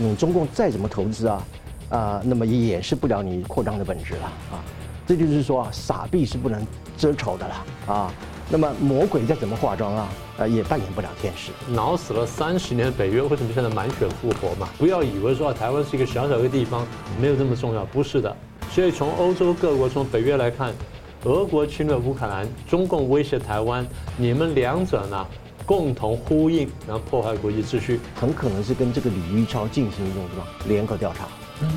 [0.00, 1.46] 你中共再怎么投资啊，
[1.88, 4.58] 啊，那么也掩饰不了你扩张的本质了啊。
[5.06, 8.12] 这就是说啊，撒币是不能遮丑的了啊。
[8.50, 11.52] 那么魔鬼再怎么化妆啊，呃，也扮演不了天使。
[11.72, 14.68] 恼死了三十年的，北约为什么现在满血复活嘛？
[14.76, 16.84] 不要以为说台湾是一个小小的地方，
[17.20, 18.36] 没有这么重要，不是的。
[18.72, 20.74] 所以从欧洲各国，从北约来看，
[21.22, 23.86] 俄国侵略乌克兰，中共威胁台湾，
[24.16, 25.24] 你们两者呢？
[25.66, 31.26] 共同呼应，然后破坏国际秩序，很可能是跟这个李玉超进行一种什么联合调查。
[31.62, 31.68] 嗯，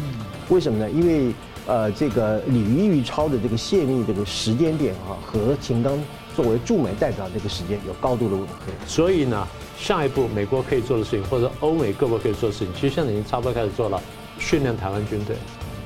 [0.50, 0.90] 为什么呢？
[0.90, 1.34] 因为
[1.66, 6.00] 呃，这个李玉超的这个泄密这个时间点啊，和秦刚
[6.36, 8.72] 作为驻美代表这个时间有高度的吻合。
[8.86, 14.02] 所以呢，下一步美国可以做的事情，或者欧美各国可以做的事情，其实现在已经差不多开始做了，
[14.40, 15.36] 训练台湾军队，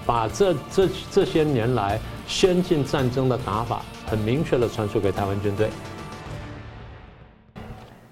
[0.05, 5.69] 把这这这些年来先进战争的打法，很明确的传输给台湾军队。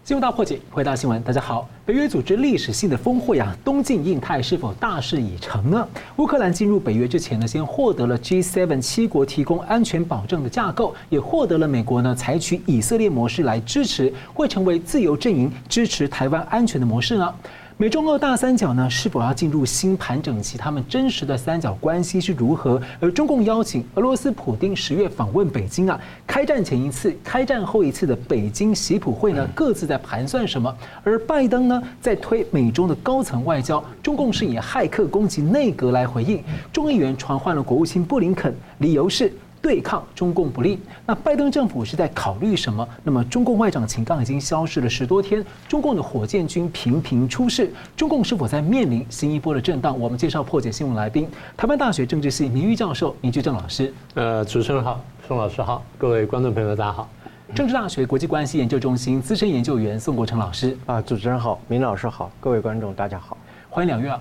[0.09, 1.69] 新闻大破解，回答新闻，大家好。
[1.85, 5.87] 北约组织历史性的峰会啊，东进印太是否大势已成呢？
[6.15, 17.31] 乌克兰进入北约之前呢，先获得了 G7 七国提供安全保证的架构，也获得了美国呢采取以色列模式来支持，会成为自由阵营支持台湾安全的模式呢？
[17.81, 20.57] 美中澳大三角呢，是否要进入新盘整期？
[20.57, 22.77] 他们真实的三角关系是如何？
[22.99, 30.75] 而中共邀请俄罗斯普丁十月访问北京啊，开战前一次、开战后一次的北京习普会呢，各自在盘算什么？
[31.05, 36.43] 而拜登呢，在推美中的高层外交，中共是以骇客攻击内阁来回应。
[36.73, 39.31] 众议员传唤了国务卿布林肯，理由是。
[39.61, 42.87] 对抗中共不利，那拜登政府是在考虑什么？
[43.03, 49.99] 那么中共外长秦刚已经消失了十多天，中共的火箭军频频出事，中共是否在面临新一波的震荡？
[49.99, 53.93] 我们介绍破解新闻来宾，台湾大学政治系名誉教授倪居正老师。
[54.13, 57.09] 呃，主持人好，宋老师好，各位观众朋友大家好。
[57.53, 60.77] 政治大学国际关系研究中心资深研究员宋国成老师。
[60.85, 63.35] 啊，主持人好，明老师好，各位观众大家好。
[63.71, 64.19] 欢迎两位啊！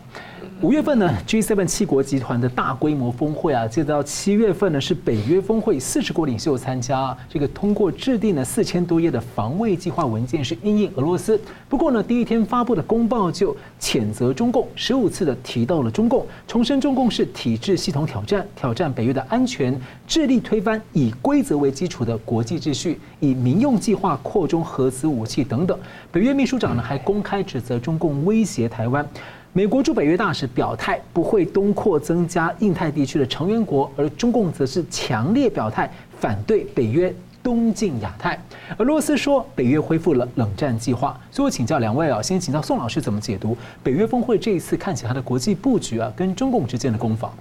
[0.61, 11.41] 五月份呢，G7 七国集团的大规模峰会啊，接到七月份呢，是北约峰会，四十国领袖参加，这个通过制定了四千多页的防卫计划文件，是因应俄罗斯。
[11.69, 25.79] 不过呢，第一天发布的公报就谴责中共，十五次的提到了中共，重申中共是体制系统挑战，挑战北约的安全，致力推翻以规则为基础的国际秩序，以民用计划扩充核子武器等等。
[26.11, 29.07] 北约秘书长呢，还公开指责中共威胁台湾。
[29.55, 38.39] 美国驻北约大使表态不会东扩增加印太地区的成员国，而中共则是强烈表态反对北约东进亚太。
[38.77, 41.19] 俄罗斯说北约恢复了冷战计划。
[41.31, 47.33] 所以我请教两位啊，先请教宋老师怎么解读北约峰会这一次看起来的国际布局啊，跟中共之间的攻防？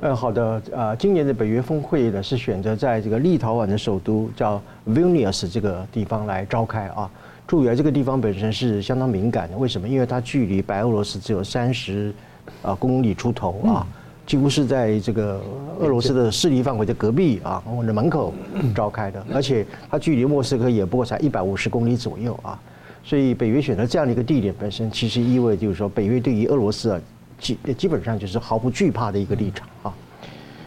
[0.00, 7.10] 呃，好的，呃，今年的北约峰会呢是选择在这个立陶宛的首都叫 Vilnius 这个地方来召开啊。
[7.46, 9.56] 注意啊，这个地方本身是相当敏感的。
[9.56, 9.88] 为什么？
[9.88, 12.12] 因为它距离白俄罗斯只有三十
[12.60, 13.86] 啊公里出头啊，
[14.26, 15.40] 几乎是在这个
[15.78, 18.34] 俄罗斯的势力范围的隔壁啊，或者门口
[18.74, 19.24] 召开的。
[19.32, 22.58] 而且它距离莫斯科也不过才一百五十公里左右啊。
[23.04, 27.00] 所以北约选择这样的一个地点，本身其实意味就是说，北约对于俄罗斯啊
[27.38, 29.94] 基基本上就是毫不惧怕的一个立场啊。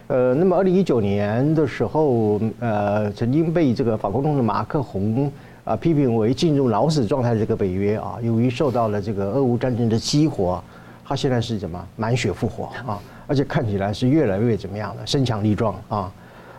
[0.07, 5.29] 呃，那么二零一九年的时候，呃，曾经被这个法国总统马克宏。
[5.69, 10.59] 啊，批评为进入老死状态的这个北约啊，由于受到了这个俄乌战争的激活，
[11.05, 16.11] 它现在是怎么满血复活啊，而且看起来是越来越怎么样的身强力壮啊，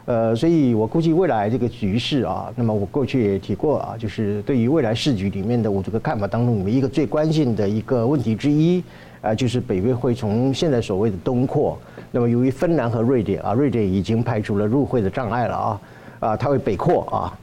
[0.04, 8.80] 呃，所以我估计未来这个局势啊，那么我过去也提过啊，就是对于未来时局里面的我这个看法当中，里面一个最关键的一个问题之一
[9.22, 11.76] 啊，就是北约会从现在所谓的东扩，
[12.12, 15.80] 那么由于芬兰和瑞典啊，瑞典已经排除了入会的障碍了啊，
[16.20, 17.36] 啊，它会北扩啊。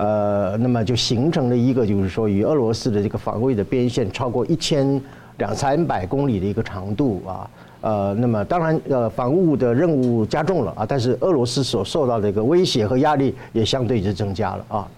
[0.00, 4.98] 呃，那么就形成了一个，就是说与俄罗斯的这个防卫的边线超过一千
[5.36, 7.50] 两三百公里的一个长度啊，
[7.82, 14.88] 呃，那么当然呃，防务的任务加重了啊，但是俄罗斯所受到的一个威胁和压力也相对就增加了啊，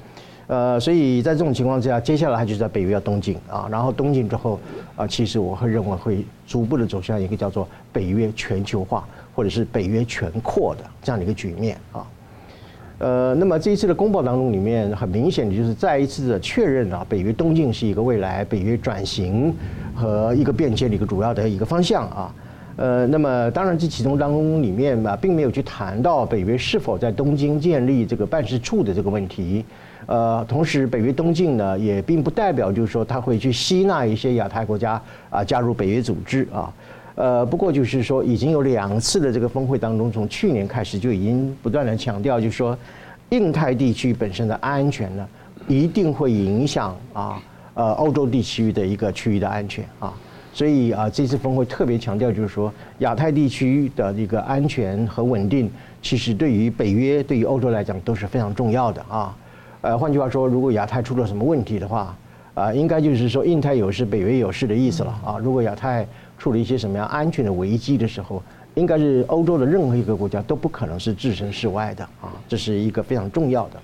[0.46, 4.60] 呃，所以在这种情况之下，接下来它就在北约东进啊，然后东进之后
[4.94, 9.04] 啊，其实我会认为会逐步的走向一个叫做北约全球化
[9.34, 12.06] 或者是北约全扩的这样的一个局面啊。
[13.02, 19.52] 呃，那么这一次的公报当中，里面很明显的就是再一次的确认啊，北约东进是一个未来北约转型
[19.92, 22.32] 和一个变迁的一个主要的一个方向啊。
[22.76, 29.64] 呃，那么当然这其中当中里面嘛，并没有去谈到北约是否在东京建立这个办事处的这个问题。
[30.06, 36.72] 呃，同时北约东进呢，也并不代表就是说他会去吸纳一些亚太国家啊加入北约组织啊。
[37.14, 42.76] 呃，不过就是说，已经有两次的这个峰会当中，从去年开始就已经不断的强调，就是说，
[43.30, 45.28] 印太地区本身的安全呢，
[45.68, 47.42] 一定会影响啊，
[47.74, 50.12] 呃，欧洲地区的一个区域的安全啊。
[50.54, 55.70] 所以啊，这次峰会特别强调，就是说亚太地区的一个安全和稳定，
[56.02, 59.36] 其实对于北约、对于欧洲来讲都是非常重要的啊。
[59.80, 62.14] 呃，换句话说，如果亚太出了什么问题的话，
[62.52, 65.38] 啊，应该就是说印太有事，北约有事的意思了啊。
[65.42, 66.06] 如果亚太
[66.42, 68.42] 出了一些什么样安全的危机的时候，
[68.74, 72.32] 应该是欧洲的任何一个国家都不可能是置身事外的啊。
[72.48, 73.80] 这是一个非常重要的。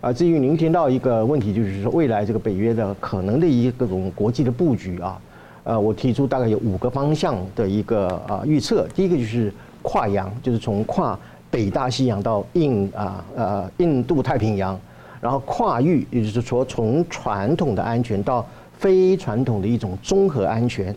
[0.00, 5.20] 啊，至于您提到一个问题，就是说未来这个北约的可能的一个种国际的布局啊。
[5.64, 8.88] 呃，我提出大概有五个方向的一个呃预测。
[8.94, 9.52] 第一个就是
[9.82, 11.18] 跨洋，就是从跨
[11.50, 14.80] 北大西洋到印啊呃印度太平洋，
[15.20, 18.46] 然后跨域，也就是说从传统的安全到
[18.78, 20.96] 非传统的一种综合安全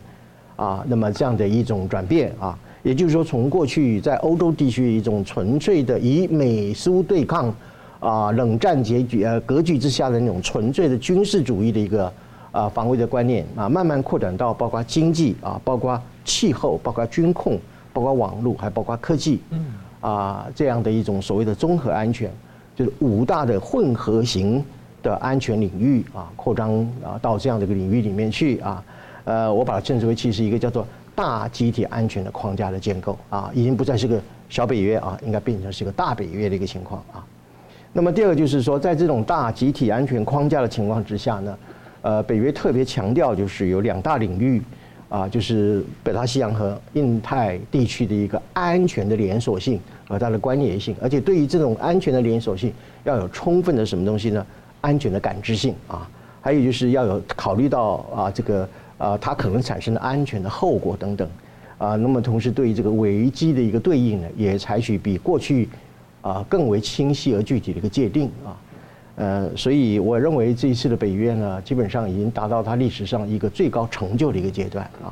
[0.61, 7.53] 啊，那么这样的一种转变啊，也就是说从过去在欧洲地区一种纯粹的以美苏对抗
[7.99, 12.11] 啊冷战结局呃格局之下的那种纯粹的军事主义的一个。
[12.53, 17.57] 啊，防卫的观念啊，慢慢扩展到包括经济啊，包括气候，包括军控，
[17.93, 19.67] 包括网络，还包括科技，嗯，
[20.01, 22.29] 啊，这样的一种所谓的综合安全，
[22.75, 24.61] 就是五大的混合型
[25.01, 28.83] 的安全领域啊，扩张啊到这样的一个领域里面去啊，
[29.23, 37.25] 呃，我把它称之为其实一个叫做大集体安全的框架的建构啊，已经不再是个小北约啊，应该变成是个大北约的一个情况啊。
[37.93, 41.57] 那么第二个就是说，在这种大集体安全框架的情况之下呢。
[42.03, 44.59] 呃，北约特别强调就是有两大领域，
[45.07, 52.73] 啊，就是北大西洋和印太地区的一个安全的连锁性和它的关联性，而且对于这种安全的连锁性
[53.03, 54.43] 要有充分的什么东西呢？
[54.81, 56.09] 安全的感知性啊，
[56.41, 58.67] 还有就是要有考虑到啊这个
[59.01, 61.27] 啊它可能产生的安全的后果等等，
[61.79, 65.67] 啊，那么同时对于这个危机的一个对应呢，也采取比过去
[66.21, 68.53] 啊更为清晰而具体的一个界定啊。
[69.15, 75.09] 呃，所以我认为这一次的北约呢，基本上已经达到它历史上一个最高成就的一个阶段啊。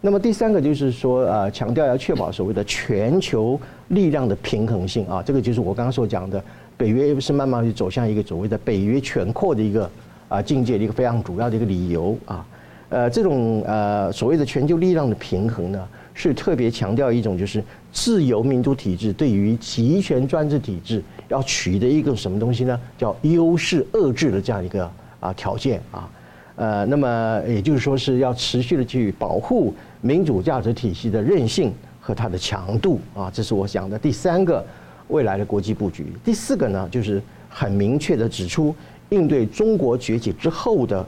[0.00, 3.58] 那么第三个就是说，呃，强调要确保所谓的全球
[3.88, 6.42] 力量的平衡性啊，这个就是我刚刚所讲的，
[6.76, 9.88] 北约是慢慢去走向一个所谓的北约全扩的一个
[10.28, 12.44] 啊境界的一个非常主要的一个理由啊。
[12.92, 21.02] 呃，这种呃所谓的全球力量的平衡呢，是特别强调一种就是自由民主体制对于集权专制体制。
[21.28, 22.78] 要取得一个什么东西呢？
[22.98, 24.90] 叫优势遏制的这样一个
[25.20, 26.10] 啊条件啊，
[26.56, 29.72] 呃，那么也就是说是要持续的去保护
[30.02, 34.62] 民主价值体系的韧性和它的强度啊，这是我想的第三个
[35.08, 36.12] 未来的国际布局。
[36.22, 38.74] 第四个呢，就是很明确的指出
[39.08, 41.02] 应对中国崛起之后的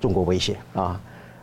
[0.00, 1.00] 中国威胁啊，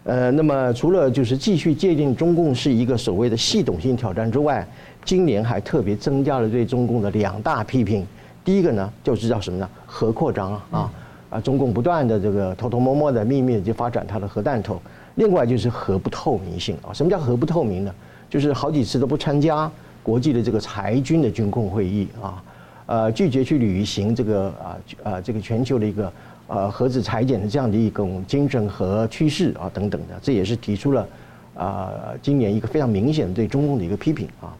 [0.07, 4.65] 呃，那么除了就是继续界定中共是一个所谓的系统性挑战之外，
[5.04, 8.07] 今年还特别增加了对中共的两大批评。
[8.45, 9.69] 第一个呢，就是叫什么呢？
[9.86, 10.92] 核扩张啊啊
[11.31, 11.42] 啊！
[11.42, 14.81] 中共不断的这个偷偷摸摸的、秘密的就发展它的核弹头。
[15.15, 16.94] 另外就是核不透明性啊。
[16.94, 17.94] 什么叫核不透明呢？
[18.30, 19.69] 就是好几次都不参加
[20.01, 22.42] 国际的这个裁军的军控会议啊，
[22.86, 26.10] 呃，拒绝去履行这个啊啊这个全球的一个
[26.48, 31.08] 呃核子裁减的这样的一种精神和趋势啊等等的，这也是提出了
[31.56, 31.92] 啊
[32.22, 34.56] 今年一个非常明显的对中共的一个批评啊。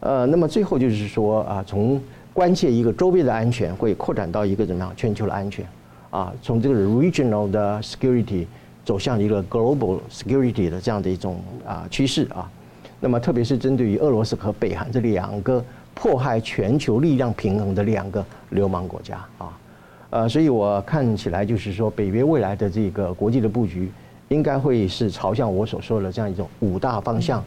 [0.00, 2.00] 呃，那么最后就是说啊从。
[2.36, 5.66] 关切一个周边的安全，会扩展到一个怎么样全球的安全，
[6.10, 8.44] 啊，从这个 regional 的 security
[8.84, 12.46] 走向一个 global security 的这样的一种啊趋势啊。
[13.00, 15.64] 那么特别是针对于俄罗斯和北韩这两个
[15.94, 19.58] 迫害全球力量平衡的两个流氓国家啊，
[20.10, 23.90] 呃，所以我看起来就是说，北约未来的这个国际的布局，
[24.28, 27.42] 应该会是朝向我所说的这样一种五大方向。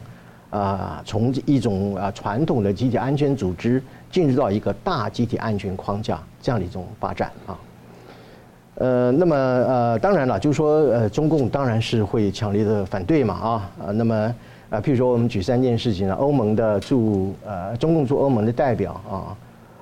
[0.50, 7.56] 啊，从一种啊传统的集体安全组织进入到一个大集体安全框架这样的一种发展啊，
[8.74, 14.34] 呃，那么呃，当然了，就是说呃，中共当然是会强烈的反对嘛啊，呃，那么
[14.70, 19.36] 啊，譬如说我们举三件事情呢，欧盟的驻呃中共驻欧盟的代表啊，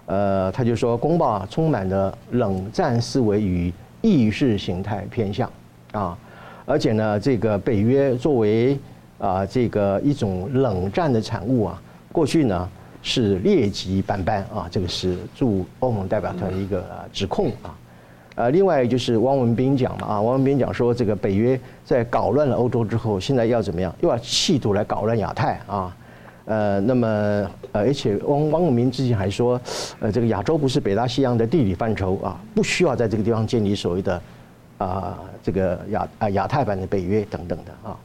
[0.09, 5.51] 呃，他就说公报啊充满了冷战思维与意识形态偏向
[5.93, 6.17] 啊，
[6.65, 8.79] 而且呢，这个北约作为
[9.19, 12.67] 啊，这个一种冷战的产物啊，过去呢
[13.03, 17.77] 是劣迹斑斑啊，这个是驻欧盟代表团的一个指控啊。
[18.35, 23.95] 呃，另外就是汪文斌讲嘛啊，汪文斌讲说，这个北约在搞乱了欧洲之后，现在要怎么样？
[24.01, 25.95] 又要企图来搞乱亚太啊。
[26.49, 27.07] 呃，那么
[27.73, 29.61] 呃，而且汪汪永明之前还说，
[30.01, 34.23] 呃，这个亚洲不是北大西洋的地理范畴啊，不需要在这个地方建立所谓的
[34.79, 37.97] 啊这个亚啊亚太版的北约等等的啊。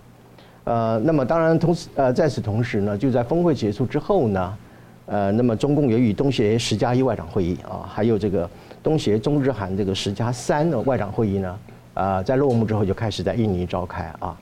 [0.66, 4.58] 呃，那么当然同时，呃，在此同时呢，就在峰会结束之后呢，
[5.06, 8.50] 呃，那么中共也与东协十加一外长会议啊，还有这个
[8.82, 11.60] 东协中日韩这个十加三的外长会议呢，
[11.94, 14.38] 啊，在落幕之后就开始在印尼召开啊，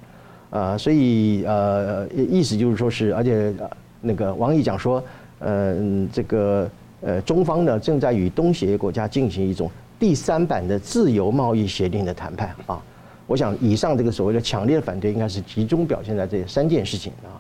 [0.50, 3.54] 呃，所以呃意思就是说是，而且
[4.02, 5.04] 那个王毅讲说，
[5.40, 5.76] 呃
[6.12, 6.70] 这个
[7.02, 12.82] 呃中方呢正在与东协国家进行一种第三版的自由贸易协定的谈判啊。
[13.28, 17.40] 我想以上这个所谓的强烈反对，应该是集中表现在这三件事情啊。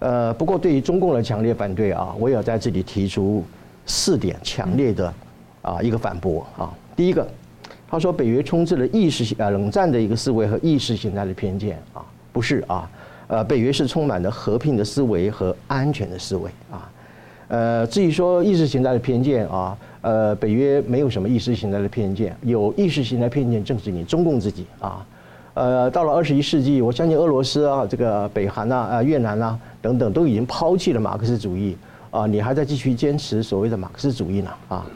[0.00, 3.44] 呃，不过对于中共的强烈反对啊，我也要在这里提出
[3.86, 5.12] 四点强烈的
[5.62, 6.74] 啊一个反驳啊。
[6.96, 7.28] 第一个，
[7.88, 12.90] 他说北约充斥了意识形啊冷战的一个思维和意识形态的偏见啊，不是啊，
[13.28, 16.90] 呃，北约是充满了和平的思维和安全的思维啊。
[17.48, 19.78] 呃，至于说意识形态的偏见啊。
[20.00, 25.04] 呃，北约没有什么意识形态的偏见，有意识形态偏见正是你中共自己啊。
[25.54, 31.76] 呃，到了二十一世纪，我相信俄罗斯啊，这个北韩啊、呃越南啊等等都已经抛弃了马克思主义
[32.12, 34.86] 啊，你还在继续坚持所谓的马克思主义呢啊？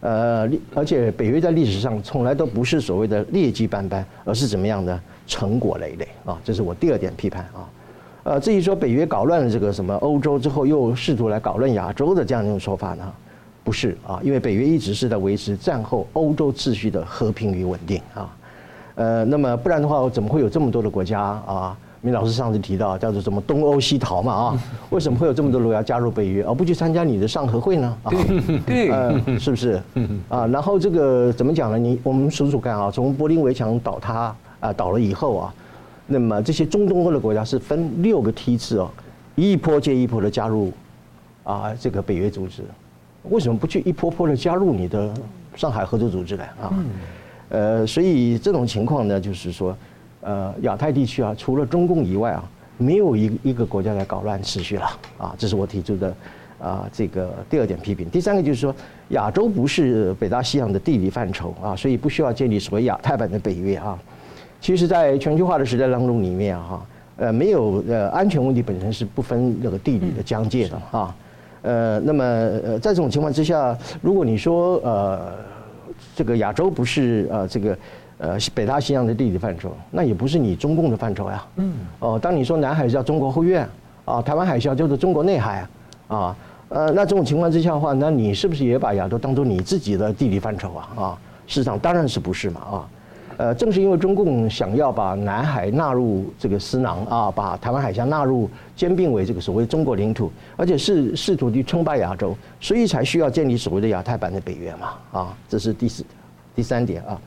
[0.00, 6.38] 呃，而且北约在历史上从来都不是所谓的劣迹斑斑，而是怎么样的成果累累啊？
[6.44, 7.68] 这是我第二点批判啊。
[8.24, 13.04] 呃，至于说北约搞乱了这个什么欧洲之后，又试图来搞乱亚洲的这样一种说法呢？
[13.64, 18.36] 不是啊，因为北约一直是在维持战后欧洲秩序的和平与稳定啊，
[18.96, 21.76] 呃，那么不然的话，怎么会有这么多的国家啊？
[22.04, 24.62] 明老师上次提到叫做什么东欧西逃嘛啊？
[24.90, 27.96] 为什么会有这么多国家加入北约而不去参加你的上合会呢？
[28.02, 28.10] 啊、
[28.66, 29.80] 对是不是？
[30.28, 31.78] 啊，然后这个怎么讲呢？
[31.78, 35.54] 你我们数数看啊，从柏林围墙倒塌啊倒了以后啊，
[36.12, 38.90] 那么这些中东欧的国家是分六个梯次哦，
[39.34, 40.70] 一波接一波的加入
[41.42, 42.62] 啊这个北约组织。
[43.30, 45.14] 为什么不去一波波的加入你的
[45.56, 46.74] 上海合作组织呢啊？
[47.48, 49.76] 呃，所以这种情况呢，就是说，
[50.20, 52.44] 呃，亚太地区啊，除了中共以外啊，
[52.78, 54.86] 没有一一个国家在搞乱秩序了
[55.18, 55.34] 啊。
[55.38, 56.14] 这是我提出的
[56.60, 58.10] 啊，这个第二点批评。
[58.10, 58.74] 第三个就是说，
[59.10, 63.98] 亚洲不是北大西洋的地理范畴啊，所以不需要建立所谓亚太版的北约啊。
[64.62, 66.80] 其实，在全球化的时代当中里面哈，
[67.16, 71.12] 呃，没有呃安全问题本身是不分那个地理的疆界的啊。
[71.62, 75.32] 呃，那么呃，在这种情况之下，如果你说呃，
[76.14, 77.76] 这个亚洲不是呃这个
[78.18, 81.44] 呃北大西洋的地理范畴，那也不是你中共的范畴呀。
[81.56, 81.74] 嗯。
[81.98, 83.68] 哦，当你说南海叫中国后院
[84.04, 85.66] 啊，台湾海峡就是中国内海
[86.06, 86.36] 啊，
[86.68, 90.88] 呃，那这种情况之下的话，那你是不是也把亚洲当做你自己的地理范畴啊？
[90.96, 92.88] 啊，事实上当然是不是嘛啊。
[93.42, 106.04] 呃，正是因为中共想要把南海纳入这个私囊啊，把台湾海峡纳入兼并为这个所谓中国领土，而且是试图去称霸亚洲，所以才需要建立所谓的亚太版的北约嘛啊，这是第四、
[106.54, 107.20] 第三点啊。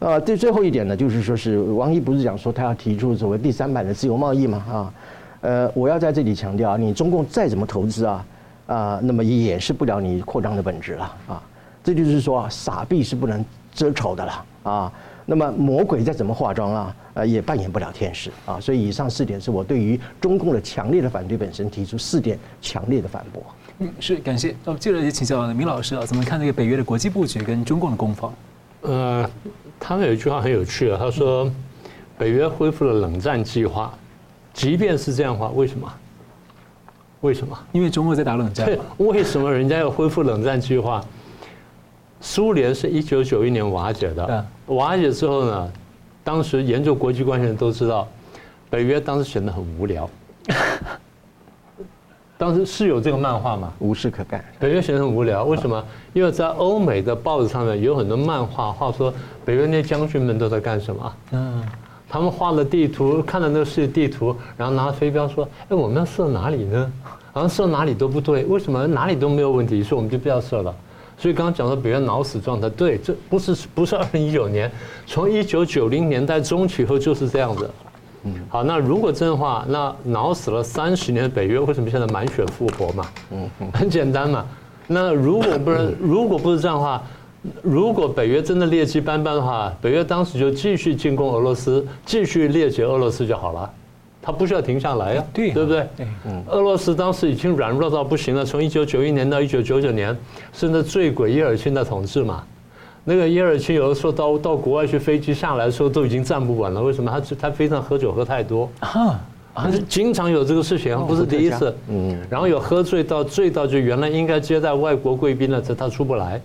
[0.00, 4.94] 呃，最最后一点呢，就是说是王毅不是讲说他要提出所谓第三版的自由贸易嘛啊？
[5.42, 8.26] 呃，我要在这里强调啊，你中共再怎么投资啊
[8.66, 11.40] 啊，那么也掩饰不了你扩张的本质了啊。
[11.84, 14.92] 这就是说，傻币是不能遮丑的了啊。
[15.32, 18.60] 那么魔鬼再怎么化妆啊，呃，也扮演不了天使啊。
[18.60, 23.42] 所以以上四点是我对于中共的强烈的反对本身提出四点强烈的反驳。
[23.78, 24.54] 嗯，是感谢。
[24.62, 28.30] 那么接着也请教明老师啊，怎么看这个北约的国际布局跟中共的攻防？
[28.82, 29.26] 呃，
[29.80, 31.50] 他们有一句话很有趣啊，他说
[32.18, 33.90] 北约恢复了冷战计划，
[34.52, 35.90] 即便是这样的话，为什么？
[37.22, 37.58] 为什么？
[37.72, 38.68] 因为中国在打冷战。
[38.98, 41.02] 为什么人家要恢复冷战计划？
[42.22, 45.72] 苏联是一九九一年瓦解的，瓦解之后呢，
[46.22, 48.06] 当时研究国际关系的人都知道，
[48.70, 50.08] 北约当时显得很无聊。
[52.38, 53.72] 当时是有这个漫画吗？
[53.80, 54.44] 无事可干。
[54.60, 55.84] 北约显得很无聊，为什么？
[56.12, 59.12] 因为在欧美的报纸上面有很多漫画，画说
[59.44, 61.12] 北约那些将军们都在干什么？
[61.32, 61.64] 嗯，
[62.08, 66.92] 他们画了地图，看了那个世界地图，然后拿着飞镖说：“哎，我们要射哪里呢？
[67.32, 69.82] 好像射哪里都不对，为什么哪里都没有问题？
[69.82, 70.72] 所以我们就不要射了。”
[71.22, 74.68] 所以刚刚讲到北约脑死状态，对，这不是不是二零一九年，
[75.06, 77.70] 从一九九零年代中期后就是这样子。
[78.24, 83.06] 嗯，好，那如果真的话，那脑死了三十年的北约为什么现在满血复活嘛？
[83.30, 84.44] 嗯，很简单嘛。
[84.88, 87.00] 那如果不是如果不是这样的话，
[87.62, 93.70] 如果北约真的劣迹斑斑的话，北约当时就继续进攻俄罗斯，继续猎解俄罗斯就好了。
[94.22, 95.86] 他不需要停下来呀，对对不对？
[96.26, 100.16] 嗯，俄罗斯当时已经软弱到不行了，从一九九一年到一九九九年，
[100.52, 102.44] 甚至醉鬼叶尔钦的统治嘛。
[103.04, 106.80] 那个叶尔钦有的时候到到国外去，飞机下来的时候都已经站不稳了。
[106.80, 107.10] 为什么？
[107.10, 109.20] 他他非常喝酒喝太多啊，
[109.88, 111.74] 经常有这个事情，不是第一次。
[111.88, 116.40] 嗯，然后有喝醉到醉到就原来应该接待外国贵宾的，这他出不来。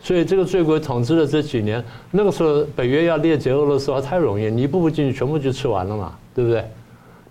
[0.00, 6.64] 所以这个醉鬼统治的这几年，那个时候北约要列解俄罗斯的话太容易，你一步步进去，全部就吃完了嘛，对不对？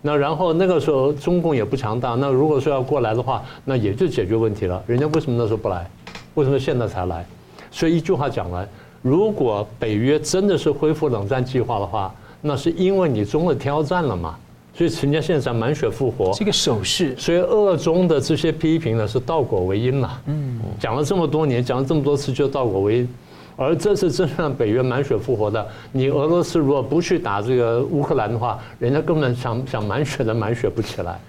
[0.05, 4.83] 那然后那个时候中共也不强大，那如果说要过来的话，那也就解决问题了。
[4.85, 5.89] 人家为什么那时候不来？
[6.33, 7.25] 为什么现在才来？
[7.71, 8.67] 所以一句话讲完，
[9.01, 14.35] 如果北约真的是恢复冷战计划的话，那是因为你中了挑战了嘛。
[14.75, 17.15] 所以陈家现在满血复活，这个手势。
[17.15, 20.21] 所以俄中的这些批评呢，是倒果为因了。
[20.25, 23.09] 嗯，讲了这么多年，讲了这么多次，就倒果为因。
[23.55, 31.19] 而这次真让北约满血复活的，你俄罗斯如果不去打这个乌克兰的话，人家根本想想满血的满血不起来。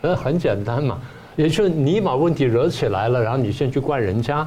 [0.00, 1.00] 那很简单嘛，
[1.34, 4.46] 也就是你把问题惹起来了，然后你先去怪人家。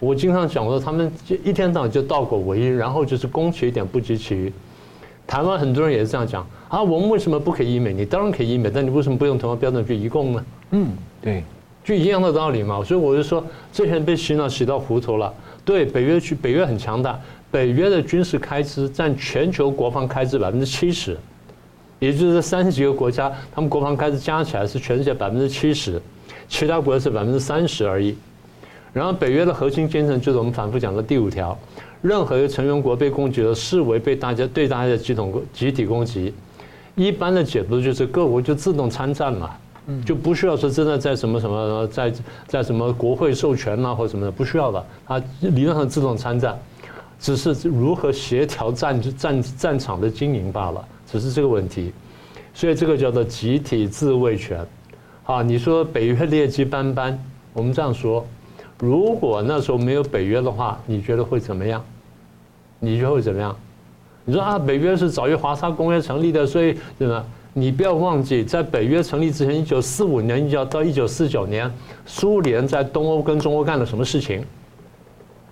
[0.00, 1.10] 我经常讲说，他们
[1.44, 4.52] 一天到晚就倒果为因，然后就是攻其一点不及其余。
[5.26, 7.94] 台湾很多人也是这样讲啊，我们为什么不可以医美？
[7.94, 10.44] 你当然可以医美，但你为什么不用同样标准去移共呢？
[10.72, 10.88] 嗯，
[11.22, 11.42] 对，
[11.82, 12.82] 就一样的道理嘛。
[12.84, 15.32] 所以我就说，这些人被洗脑洗到糊涂了。
[15.64, 17.18] 对，北约去，北约很强大，
[17.50, 21.16] 北约的军事开支占全球国防开支百分之七十，
[21.98, 26.00] 也就是三十几个国家，他们国防开支加起来是全世界百分之七十，
[26.48, 28.14] 其他国家是百分之三十而已。
[28.92, 31.58] 然后北约的核心精神就是我们反复讲的第五条，
[32.02, 36.32] 任何一个成员国被攻击了，视为被大家对大家的集体集体攻击。
[36.94, 39.50] 一般的解读就是各国就自动参战嘛。
[40.04, 42.12] 就不需要说真的在什么什么在
[42.46, 46.58] 在什么国会授权呐或什么的，不需要的，它理论上自动参战，
[47.18, 51.92] 只是如何协调战战战场的经营罢了，只是这个问题，
[52.54, 54.66] 所以这个叫做集体自卫权。
[55.24, 57.18] 啊，你说北约劣迹斑斑，
[57.52, 58.24] 我们这样说，
[58.78, 61.82] 如果那时候没有北约的话，你觉得会怎么样？
[62.78, 63.56] 你觉得会怎么样？
[64.26, 67.24] 你说啊，北约是早于华沙公约成立的，所以对吧？
[67.56, 71.72] 你不要忘记，在北约成立之前，一九四五年一直到一九四九年，
[72.04, 74.44] 苏联在东欧跟中欧干了什么事情，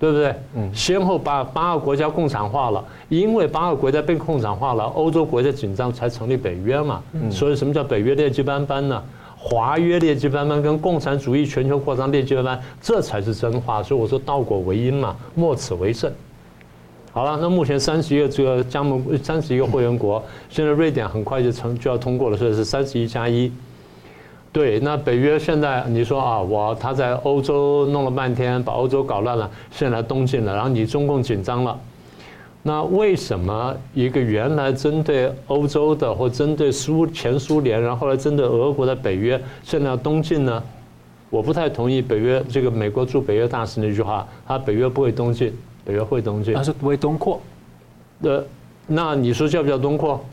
[0.01, 0.35] 对不对？
[0.57, 0.69] 嗯。
[0.75, 7.01] 先后把八个国家共产化了，因为八个国家被共产化了，欧洲国家紧张才成立北约嘛。
[7.13, 7.31] 嗯。
[7.31, 9.01] 所以什么叫北约劣迹斑斑呢？
[9.39, 13.81] 华约劣迹斑斑跟共产主义全球扩张劣迹斑斑，这才是真话。
[13.81, 16.13] 所以我说道果为因嘛，莫此为甚。
[17.14, 23.52] 好了，那目前三十一个这个加盟，三十一个会员国，现在瑞典很快就成就要通过了，所以是三十一加一。
[24.50, 31.79] 对，那北约现在你说啊，我他在欧洲弄了半天，把欧洲搞乱了，现在东进了，然后你中共紧张了，
[32.62, 40.62] 那为什么一个原来针对欧洲的或针对苏前苏联，然后后来针对俄国的北约，现在要东进呢？
[41.29, 45.55] 我不太同意北约这个美国驻北约大使那句话，他北约不会东进。
[45.85, 47.40] 北约会东进，他说不会东扩，
[48.23, 48.45] 呃，
[48.87, 50.25] 那你说叫不叫东扩？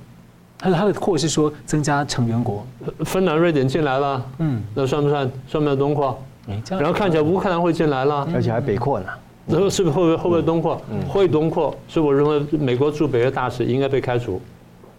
[0.57, 2.65] 他他的扩是说增加成员国，
[3.05, 5.29] 芬兰、瑞典进来了，嗯，那算不算？
[5.47, 6.21] 算不算东扩？
[6.69, 9.05] 然后看起来乌克兰会进来了，而且还北扩呢，
[9.47, 10.81] 然后是不是会不会会不会东扩？
[11.07, 14.41] 会东扩，所以我认为美国驻北约大使应该被开除，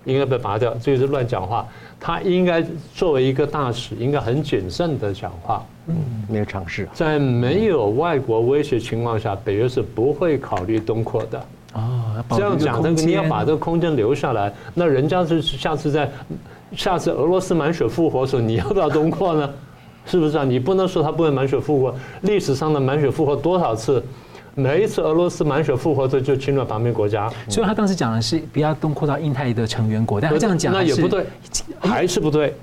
[0.05, 1.67] 应该被拔掉，这个是乱讲话。
[1.99, 5.65] 他应该作为一个大使，应该很谨慎的讲话。
[5.87, 5.97] 嗯，
[6.29, 6.89] 没有尝试。
[6.95, 11.39] 在没有外国威胁情况下，北约是不会考虑东扩的。
[11.73, 14.53] 啊，这样讲，那个你要把这个空间留下来。
[14.75, 16.11] 那人家是下次在，
[16.75, 19.51] 下次俄罗斯满血复活的时候，你要不要东扩呢？
[20.07, 20.45] 是不是啊？
[20.45, 21.95] 你不能说他不会满血复活。
[22.23, 24.03] 历史上的满血复活多少次？
[24.55, 27.31] 每一次俄罗斯满血复活，这就侵略旁边国家。
[27.49, 31.25] 所以他当时讲的是不要东扩到印太的成员国，但他这样讲那也不对，
[31.81, 32.55] 还是不对，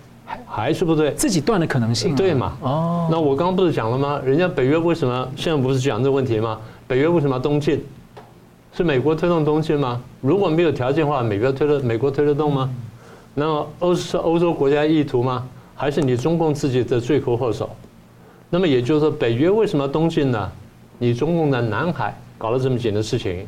[0.45, 2.15] 还是不对，自己断的可能性。
[2.15, 2.57] 对嘛？
[2.61, 4.21] 哦，那我刚刚不是讲了吗？
[4.25, 6.59] 人家北约为什么现在不是讲这个问题吗？
[6.87, 7.83] 北约为什么要东进？
[8.73, 10.01] 是美国推动东进吗？
[10.21, 12.69] 如果没有条件的话，美国推得美国推得动吗？
[13.33, 15.47] 那么欧是欧洲国家意图吗？
[15.73, 17.69] 还是你中共自己的罪魁祸首？
[18.49, 20.51] 那么也就是说，北约为什么要东进呢？
[20.99, 23.45] 你中共在南海搞了这么紧的事情，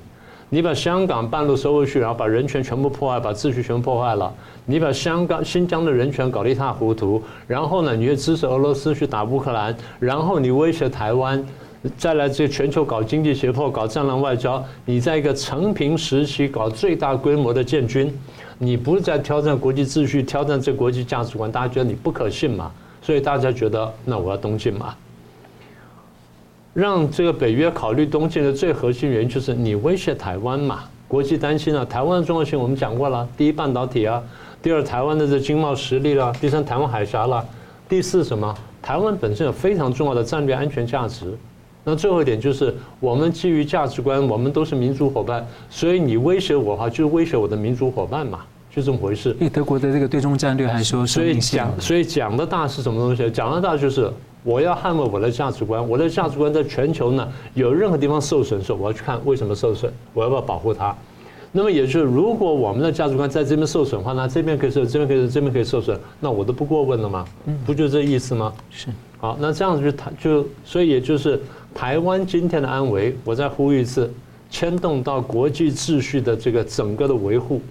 [0.50, 4.34] 你把香港半路收回去，然后把人权全部破坏，把秩序全部破坏了。
[4.66, 11.44] 你把香港、新疆的人权搞得一塌糊涂，然后呢，你又支持俄罗斯去打乌克兰，然后你威胁台湾，
[11.98, 14.64] 再来这全球搞经济胁迫、搞战狼外交。
[14.86, 18.16] 你在一个成平时期搞最大规模的建军，
[18.58, 22.72] 你不是在挑战国际秩序、挑战这国际价值观，大家觉得你不可信嘛？
[23.02, 24.94] 所以大家觉得，那我要东进嘛？
[26.74, 34.22] 让这个北约考虑东进的最核心原因就是你威胁台湾嘛，国际担心啊，台湾的重要性我们讲过了，第一半导体啊，
[34.62, 37.44] 第二台湾的这经贸实力了，第三台湾海峡了，
[37.90, 38.56] 第四什么？
[38.82, 41.36] 台湾本身有非常重要的战略安全价值。
[41.84, 49.32] 那最后一点就是我们基于价值观，我们都是民主伙伴，所以你威胁我的话，就是威胁我的民主伙伴嘛，就这么回事。
[49.40, 53.30] 因为德国的这个对中战略还说，所以讲，所以讲的大是什么东西？
[53.32, 54.14] 讲的大就是。
[54.50, 60.96] 我要捍卫我的价值观，我的价值观在全球呢，有任何地方受损的时候，我要去看为什么受损，我要不要保护它？
[61.52, 67.24] 那么也就是，如果我们的价值观在这边受损的话，那这边可以受，这边可以，这边可以受损，那我都不过问了吗？
[67.64, 68.52] 不就这意思吗？
[68.72, 68.88] 是。
[69.20, 71.40] 好，那这样子就台就，所以也就是
[71.76, 74.12] 台湾今天的安危，我再呼吁一次，
[74.50, 77.62] 牵动到国际秩序的这个整个的维护，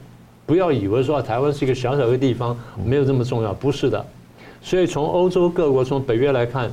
[0.46, 4.06] 不要以为说台湾是一个小小的地方，没有这么重要，不是的。
[4.68, 6.70] 所以从欧洲各国，从北约来看，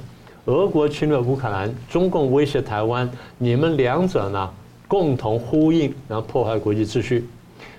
[0.47, 4.49] 俄国侵略乌克兰，中共威胁台湾，你们两者呢
[4.85, 7.25] 共同呼应，然后破坏国际秩序。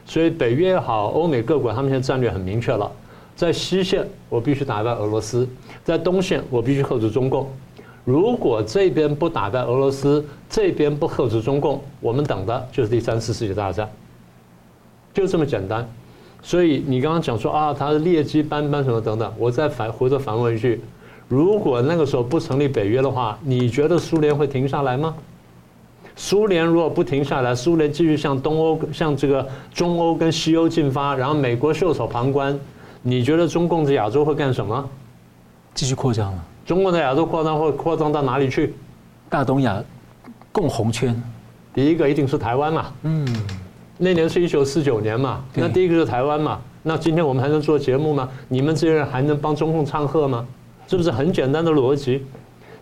[0.07, 2.91] 所以北约也好，欧美各国他们现在战略很明确了，
[3.35, 5.47] 在西线我必须打败俄罗斯，
[5.85, 7.47] 在东线我必须克制中共。
[8.03, 13.87] 如果这边不打败俄罗斯，这边不克制中共，我们等的就是第三次世界大战，
[15.13, 15.87] 就这么简单。
[16.47, 20.81] 所以你刚刚讲说啊，他的劣迹斑斑什么等等，我再反回头反问一句：
[21.27, 25.13] 如果那个时候不成立北约的话，你觉得苏联会停下来吗？
[26.15, 32.57] 苏联如果不停下来，苏联继续向东欧、向这个中欧跟西欧进发，然后美国袖手旁观，
[33.03, 34.89] 你觉得中共在亚洲会干什么？
[35.75, 36.45] 继续扩张了。
[36.65, 38.73] 中共在亚洲扩张会扩张到哪里去？
[39.29, 39.83] 大东亚
[40.53, 41.21] 共红圈，
[41.75, 42.87] 第一个一定是台湾嘛。
[43.03, 43.27] 嗯。
[43.99, 48.29] 那年是一九四九年嘛，那第一个是台湾嘛，那今天我们还能做节目吗？
[48.49, 50.47] 你们这些人还能帮中共唱和吗？
[50.87, 52.23] 是不是很简单的逻辑？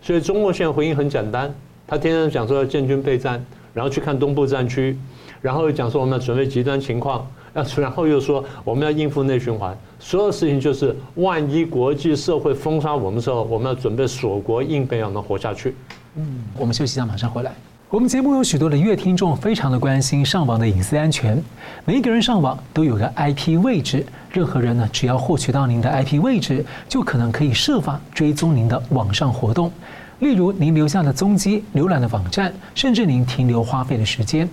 [0.01, 1.53] 所以中国现在回应很简单，
[1.87, 4.97] 他天天讲说要建军备战，然后去看东部战区，
[5.41, 15.73] 然后又讲说我们要准备极端情况，要然后又说我们要应付内循环，所有事情就是万一国际社会封杀我们的时候，我们要准备锁国应备，要能活下去。
[16.15, 17.55] 嗯，我们休息一下，马上回来。
[17.91, 21.41] 我们节目有许多的乐听众非常的关心上网的隐私安全。
[21.85, 29.71] 每一个人上网都有个 IP 位置，任何人呢，只要获取到您的 IP 位置，就可能可以设法追踪您的网上活动，
[30.17, 34.49] 例如您留下的踪迹、浏览的网站，甚至您停留花费的时间。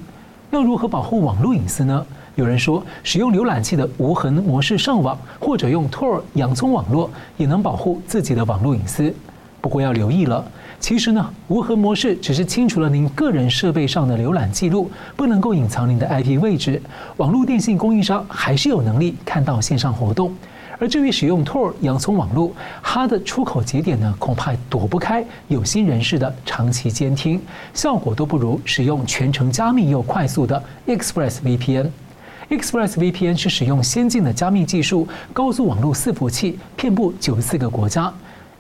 [0.51, 2.07] 要如何保护网络隐私呢？
[2.35, 9.13] 有人说，使用浏览器的无痕模式上网，或者用 Tor 洋葱网络，也能保护自己的网络隐私。
[9.63, 10.45] 不过要留意了。
[10.83, 16.83] 其实呢，无痕模式只是清除了您个人设备上的浏览记录，不能够隐藏您的 IP 位置。
[17.19, 20.35] 网络电信供应商还是有能力看到线上活动。
[20.81, 22.51] 而至于使用 Tor 洋葱网络，
[22.83, 27.41] 它的出口节点呢，恐怕躲不开有心人士的长期监听，
[27.73, 31.91] 效果都不如使用全程加密又快速的 Express VPN。
[32.51, 38.13] Express VPN 是使用先进的加密技术，高速网络伺服器遍布九十四个国家。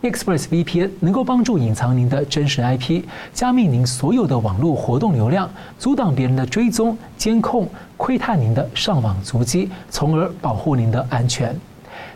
[0.03, 11.55] ExpressVPN 能够帮助隐藏您的真实 IP，加密您所有的网络活动流量，阻挡别人的追踪、监控、窥探您的上网足迹，从而保护您的安全。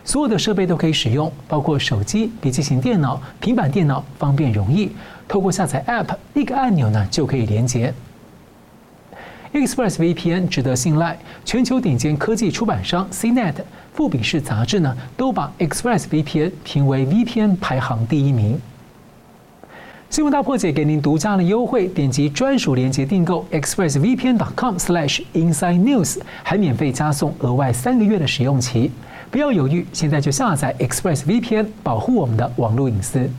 [0.03, 4.91] 所有的设备都可以使用，包括手机、笔记型电脑、平板电脑，方便容易。
[5.25, 7.93] 透过下载 App，一个按钮呢就可以连接。
[9.57, 13.55] ExpressVPN 值得信赖，全球顶尖科技出版商 CNET。
[13.93, 18.61] 富比士杂志呢，都把 ExpressVPN 评为 VPN 排行第一名。
[20.09, 28.91] 新闻大破解给您独家的优惠，点击专属链接订购 expressvpn.com/insidenews，还免费加送额外三个月的使用期。
[29.29, 33.29] 不要犹豫，现在就下载 ExpressVPN，保护我们的网络隐私。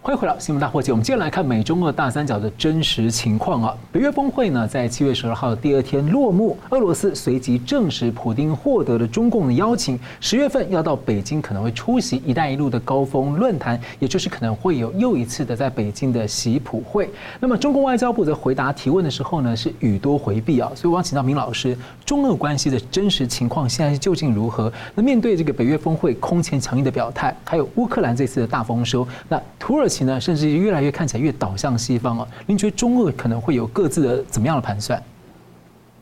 [0.00, 3.76] 欢迎回到新闻大破解，我们接着来看美中俄大三角的真实情况啊。
[3.92, 17.10] 北约峰会呢，在七月十二号的第二天落幕，俄罗斯随即证实，普丁获得了中共的邀请，十月份要到北京，可能会出席“一带一路”的高峰论坛，也就是可能会有又一次的在北京的习普会。
[17.40, 20.70] 那么，中共外交部在回答提问的时候呢，是语多回避啊。
[20.74, 24.72] 所以，我想请教明老师，中俄关系的真实情况现在究竟如何？
[24.94, 30.08] 那面对这个北约峰会空前强硬的表态，还有乌克兰这次的大丰收，那土耳其。
[30.20, 32.28] 甚至越来越看起来越倒向西方啊！
[32.46, 35.02] 您觉得中俄可能会有各自的怎么样的盘算？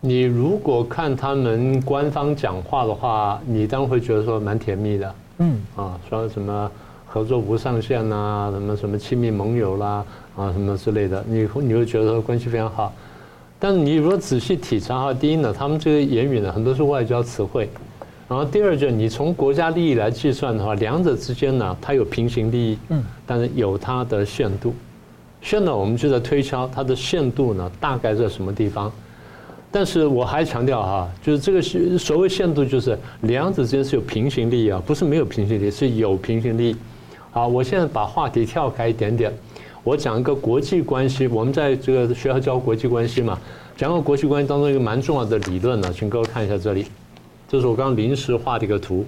[0.00, 6.70] 你如果看他们官方讲话的话，你当然会觉得说蛮甜蜜的，嗯啊，说什么
[7.06, 10.04] 合作无上限呐，什么什么亲密盟友啦，
[10.36, 12.92] 啊什么之类的，你你会觉得说关系非常好。
[13.58, 17.70] 但是你如果仔细体察哈，第一呢，他们这个言语呢，很多是外交词汇。
[18.28, 24.74] 然后第二就是你从国家利益来计算的话，两者之间呢，它有平行利益，嗯，但是有它的限度。
[25.40, 28.90] 现在我们就在推敲它的限度呢，大概在什么地方？
[29.70, 36.76] 但是我还强调哈，就是这个是所谓限度，就是两者之间是有平行利益啊，不是没有平行利益，是有平行利益。
[37.30, 39.32] 好，我现在把话题跳开一点点，
[39.84, 43.38] 我讲一个国际关系，我们在这个学校教国际关系嘛，
[43.76, 46.86] 讲个国际关系当中一个蛮重要的理论呢，请各位看一下这里。
[47.48, 49.06] 这是我刚刚临时画的一个图，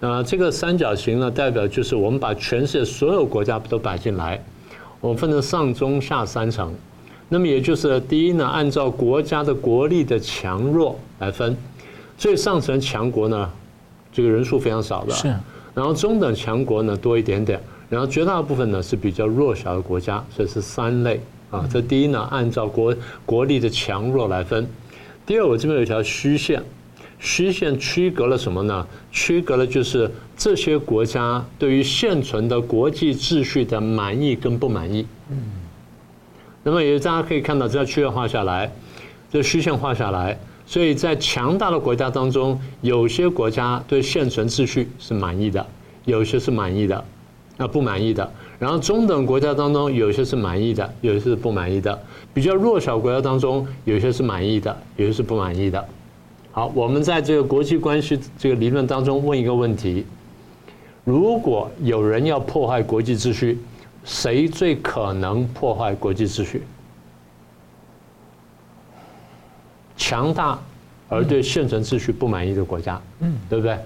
[0.00, 4.42] 那这个三角形呢，代表就是我们把全世界所有国家都摆进来，
[5.00, 6.72] 我们分成上中下三层，
[7.28, 11.54] 那么也就是第一呢，按照国家的国力的强弱来分，
[12.16, 13.50] 最上层强国呢，
[14.12, 15.28] 这个人数非常少的，是，
[15.74, 17.60] 然后中等强国呢多一点点，
[17.90, 21.20] 然后绝大部分呢是比较弱小的国家，所以是三类。
[21.50, 21.68] 啊。
[21.70, 24.66] 这第一呢，按照国国力的强弱来分，
[25.26, 26.62] 第二我这边有一条虚线。
[27.22, 28.84] 虚线区隔了什么呢？
[29.12, 35.06] 区隔了就是这些国家对于现存的国际秩序的满意跟不满意。
[35.30, 35.36] 嗯。
[36.64, 38.72] 那么也大家可以看到，这条区画下来，
[39.30, 45.64] 这虚线画下来，所以在强大的国家当中，有些国家对现存秩序是满意的，
[46.04, 47.04] 有些是满意的，
[47.56, 48.28] 啊不满意的。
[48.58, 51.96] 然后中等国家当中，有些是满意的，有些是不满意的。
[52.34, 55.84] 比较弱小国家当中，有些是满意的，有些是不满意的。
[56.54, 60.04] 好，我们在这个国际关系这个理论当中问一个问题：
[61.02, 63.58] 如果有人要破坏国际秩序，
[64.04, 66.62] 谁最可能破坏国际秩序？
[69.96, 70.58] 强大
[71.08, 73.78] 而对现存秩序不满意的国家，嗯，对不对？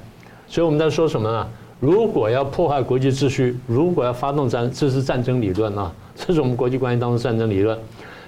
[0.49, 1.49] 所以我们在说什么呢？
[1.79, 7.79] 如果要破坏国际秩序，如果要发动战，这是战争理论啊，这是我们国际关系当中战争理论，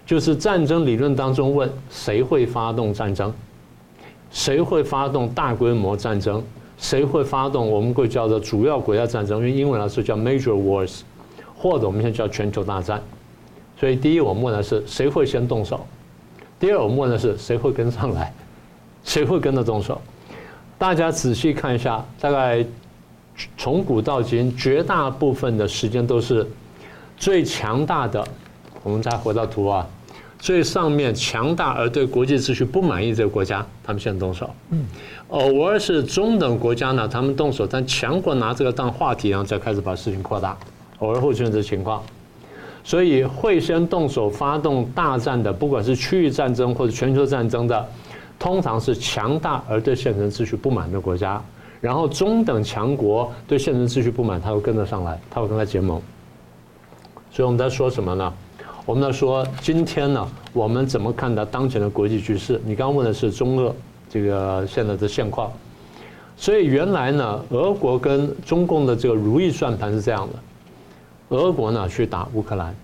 [0.06, 3.34] 就是战争理论当中问谁会发动战争？
[4.30, 6.42] 谁会发动大规模战争？
[6.78, 9.40] 谁会发动我们会叫做主要国家战争？
[9.40, 11.00] 用英文来说叫 major wars，
[11.56, 13.02] 或者我们现在叫全球大战。
[13.80, 15.76] 所以第一，我们问的是谁会先动手；
[16.60, 18.32] 第二，我们问的是谁会跟上来，
[19.02, 20.00] 谁会跟着动手？
[20.78, 22.64] 大家仔细看一下，大概
[23.56, 26.46] 从古到今，绝大部分的时间都是
[27.16, 28.24] 最强大的。
[28.84, 29.84] 我们再回到图啊。
[30.38, 34.48] 最上面强大而对国际秩序不满意这个国家，他们先动手。
[34.70, 34.86] 嗯，
[35.28, 40.56] 偶尔是中等国家呢，他们动手，但强国拿这个当话题，然后再开始把事情扩大，
[41.00, 42.02] 偶尔会出现这情况。
[42.84, 47.86] 所以会先动手发动大战的，不管是区域战争或者全球战争的，
[48.38, 51.42] 通常是强大而对现存秩序不满的国家。
[51.80, 56.00] 然后中等强国对现存秩序不满，他会跟着上来，他会跟他结盟。
[57.30, 58.32] 所以我们在说什么呢？
[58.88, 62.58] 我们来说，今天呢，我们怎么看待当前的国际局势？
[62.64, 63.70] 你刚刚问的是中俄
[64.08, 65.52] 这个现在的现况，
[66.38, 72.74] 所以原来呢，俄国跟中共的这个如意算盘是这样的：俄国呢去打乌克兰，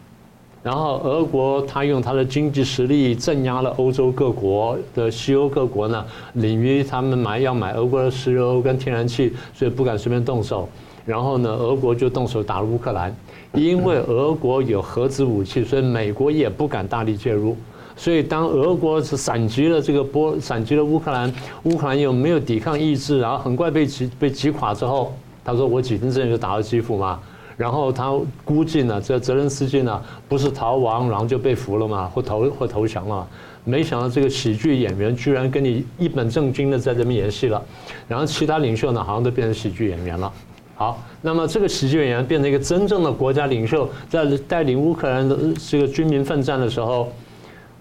[0.63, 10.69] 然后俄国他用他的经济实力镇压了欧洲各国的西欧各国呢，领于他们买要买俄国的石油跟天然气，所以不敢随便动手。
[11.07, 13.15] 然后呢，俄国就动手打了乌克兰。
[13.55, 17.57] 因为俄国有核子武器，所以美国也不敢大力介入。
[17.97, 25.15] 所以当俄国是闪击了这个波，闪击了乌克兰，乌克兰又没有抵抗意志，然后很快被击被击垮之后，
[25.45, 27.21] 他说：“我几天之前就打到基辅嘛。”
[27.57, 28.13] 然后他
[28.45, 33.25] 估计呢，这泽连斯基呢不是逃亡，然后就被俘了嘛，或投或投降了。
[33.63, 37.63] 没想到这个喜剧演员居然跟你一本正经的在这边演戏了，
[38.09, 40.31] 然后其他领袖呢好像都变成喜剧演员了。
[40.77, 45.39] 好，那么这个喜剧演员变成一个真正的国家领袖，在带领乌克兰的
[45.71, 47.13] 这个军民奋战的时候，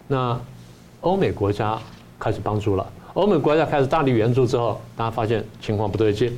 [0.07, 0.39] 那
[1.01, 1.77] 欧美国家
[2.19, 2.87] 开始帮助了。
[3.15, 6.31] 欧美国家开始大力援助之后，大家发现情况不对劲，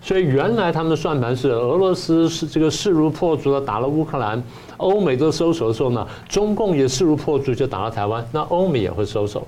[0.00, 4.42] 所以原来他们的算盘是俄罗斯是这个势如破竹的打了乌克兰，
[4.76, 9.46] 欧美都收手的时候呢，中共也势如破竹就打了台湾，那欧美也会收手。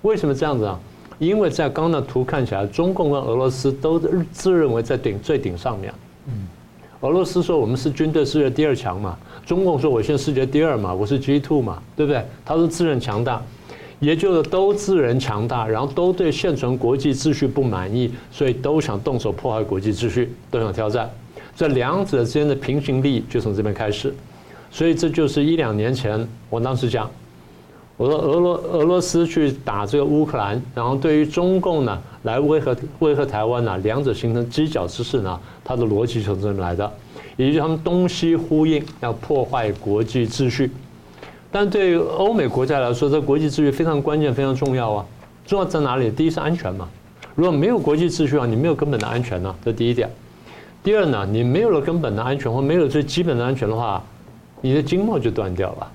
[0.00, 0.80] 为什么这样子啊？
[1.18, 4.00] 因为在刚刚的图看起来，中共跟俄罗斯都
[4.32, 5.92] 自认为在顶最顶上面。
[6.26, 6.48] 嗯，
[7.00, 12.24] 俄罗斯说我们是军队世界第二强嘛，中共说我现在世界第二嘛，我是 G two 嘛，对不对？
[12.44, 13.42] 他是自认强大，
[14.00, 21.08] 也就是都自认强大，然后都对现存国际秩序不满意，所以都想动手破坏国际秩序，都想挑战。
[21.54, 24.12] 这两者之间的平行力就从这边开始，
[24.70, 27.08] 所以这就是一两年前我当时讲。
[27.96, 36.92] 我说俄罗俄罗斯去打这个乌克兰，然后对于中共呢来威吓威吓台湾呢，两者形成犄角之势呢，它的逻辑从这里来的，
[37.36, 40.70] 也就是他们东西呼应，要破坏国际秩序。
[41.52, 45.06] 但对于欧美国家来说，这国际秩序非常关键、非常重要啊。
[45.46, 46.10] 重要在哪里？
[46.10, 46.88] 第一是安全嘛，
[47.36, 50.10] 如果没有国际秩序啊，你没有根本的安全呢，这第一点。
[50.82, 54.02] 第二呢，你没有了根本的安全或没有最基本的安全的话，
[54.60, 55.92] 你的经贸就断掉了。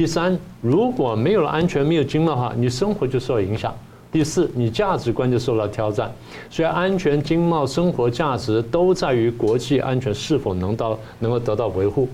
[0.00, 3.70] 第三，如果没有了安全，没有经贸的话，你生活就受影响。
[4.10, 6.10] 第四，你价值观就受到挑战。
[6.48, 12.08] 所以，安全、经贸、生活价值都在于国际安全是否能到能够得到维护。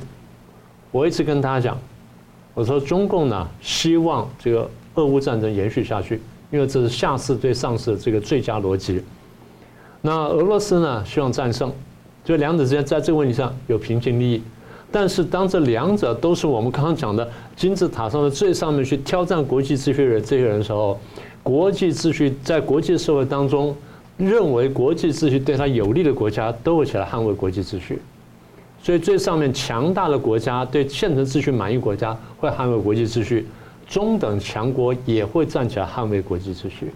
[0.91, 1.79] 我一直跟大家讲，
[2.55, 6.21] 我说中共呢希望这个俄乌战争延续下去，
[6.51, 9.01] 因为这是下次对上次的这个最佳逻辑。
[10.03, 11.73] 那俄罗斯呢希望战胜，
[12.25, 14.43] 就两者之间在这个问题上有平行利益。
[14.93, 20.99] 但是，当这两者都是我们刚刚讲的金字塔上的最上面去挑战国际秩序的这些人的时候，
[21.43, 23.77] 国际秩序在国际社会当中，
[24.17, 28.01] 认为国际秩序对他有利的国家都会起来捍卫国际秩序。
[28.83, 33.47] 所以，最上面强大的国家对现存秩序满意国家会捍卫国际秩序，
[33.89, 36.93] 中等强国也会站起来捍卫国际秩序。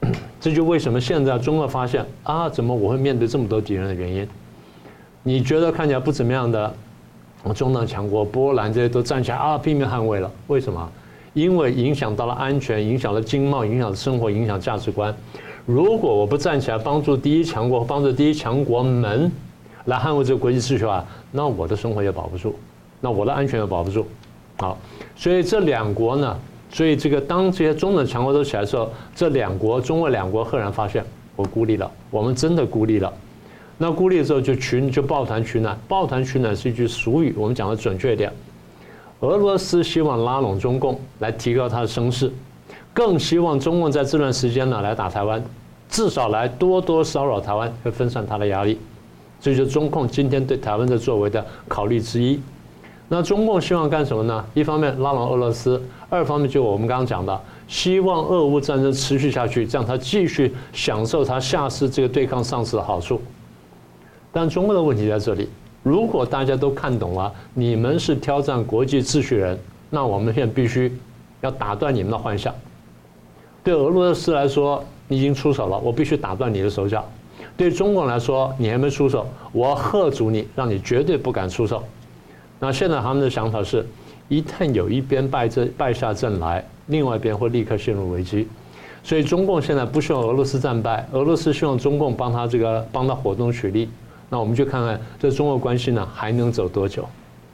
[0.40, 4.28] 这就为什么现在中俄发现啊，怎么我会面对这么多敌人的原因。
[5.22, 6.74] 你觉得看起来不怎么样的
[7.42, 10.90] 我中等强国波兰这些都站起来啊，拼命捍卫了，为什么？
[11.34, 15.14] 因为影响到了安全，影响了经贸，影响了生活，影响价值观。
[15.66, 19.30] 如果我不站起来帮助第一强国，帮助第一强国们
[19.84, 22.54] 来捍卫这个国际秩序啊，那我的生活也保不住，
[23.00, 24.06] 那我的安全也保不住。
[24.56, 24.76] 好，
[25.14, 26.36] 所以这两国呢？
[26.70, 31.02] 所以，这个当这些中等强国都起来的时候，这两国中俄两国赫然发现，
[31.34, 33.10] 我孤立了，我们真的孤立了。
[33.80, 38.30] 那孤立的时候就群就抱团取暖，抱团取暖是一句俗语，我们讲的准确一点。
[39.20, 42.32] 俄罗斯希望拉拢中共来提高他的声势，
[42.92, 45.42] 更希望中共在这段时间呢来打台湾，
[45.88, 48.78] 至少来多多骚扰台湾，会分散他的压力。
[49.40, 52.40] 这就是中共今天对台湾的作为的考虑之一。
[53.08, 54.44] 那中共希望干什么呢？
[54.54, 63.22] 一方面拉拢俄罗斯，二方面就我们刚刚讲的，希望俄乌战争持续下去，让他继续享受他下次这个对抗上次的好处。
[64.40, 65.48] 但中国的问题在这里，
[65.82, 69.58] 如果大家都看懂了，你们是挑战国际秩序人，
[69.90, 70.96] 那我们现在必须
[71.40, 72.54] 要打断你们的幻想。
[73.64, 77.00] 对俄罗斯来说，你已经出手了，我必须打断你的手脚；
[77.56, 81.82] 对中国来说，你还没出手，我要吓阻你，让你绝对不敢出手。
[82.60, 83.84] 那现在他们的想法是，
[84.28, 88.46] 一旦有一边败阵败下阵来，另外一边会立刻陷入危机。
[89.02, 93.88] 所以中共现在不希望俄罗斯战败，俄罗斯希望中共帮他这个帮他火中取栗。
[94.28, 97.08] 那我们就看看这中俄关系呢还能走多久。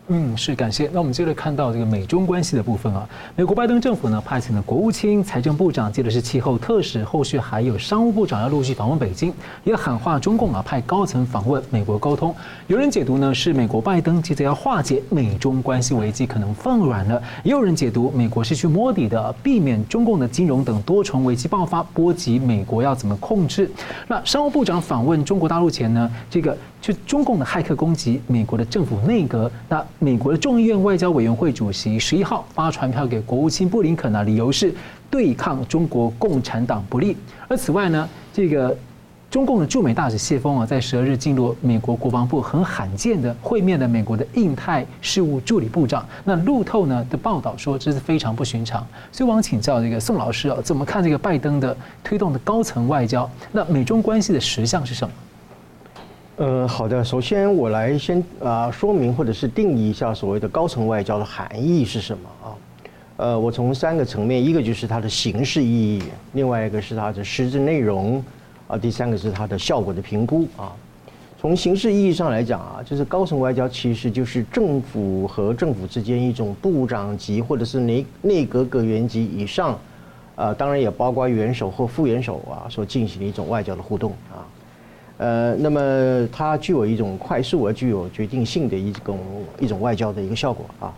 [0.08, 0.90] 嗯，是感谢。
[0.92, 9.32] 那我们接着看到这个美中关系的部分啊，美国拜登政府呢派遣了国务卿、财政部长，接着是气候特使，后续还有商务部长要陆续访问北京，
[9.64, 12.34] 也喊话中共啊派高层访问美国沟通。
[12.66, 23.70] 有人解读呢是美国拜登接着要化解美中关系危机可能放软了，也有人解读美国是去摸底的，避免中共的金融等多重危机爆发，波及美国要怎么控制。
[24.06, 26.54] 那商务部长访问中国大陆前呢，这个。
[26.84, 34.70] 就中共的骇客攻击美国的政府内阁，那美国的众议院外交委员会主席十一号发传票给国务卿布林肯啊，理由是
[35.10, 37.16] 对抗中国共产党不利。
[37.48, 38.76] 而此外呢，这个
[39.30, 46.06] 中共的驻美大使谢峰啊，在十二日进入美国国防部，很罕见的会面的美国的印太事务助理部长。
[46.22, 48.86] 那路透呢的报道说，这是非常不寻常。
[49.10, 53.26] 所以，我想请教这个宋老师啊，怎么看这个拜登的推动的高层外交？
[53.52, 55.14] 那美中关系的实相是什么？
[56.36, 57.04] 呃，好的。
[57.04, 62.46] 首先，我来先啊说明或者是定义一下所谓的高层外交的含义是什么啊？
[63.18, 68.20] 呃，我从三个层面，一个就是它的形式意义，另外一个是它的实质内容，
[68.66, 70.72] 啊，第三个是它的效果的评估啊。
[71.38, 79.78] 从形式意义上来讲啊，就是高层外交其实就是政府和政府之间一种部长级或者是内内阁阁员级以上，
[80.34, 84.42] 啊，当然也包括元首或副元首啊所进行的一种外交的互动啊。
[85.16, 89.18] 呃，那么它具有一种快速而具有决定性的一种
[89.60, 90.94] 一种外交的一个效果啊。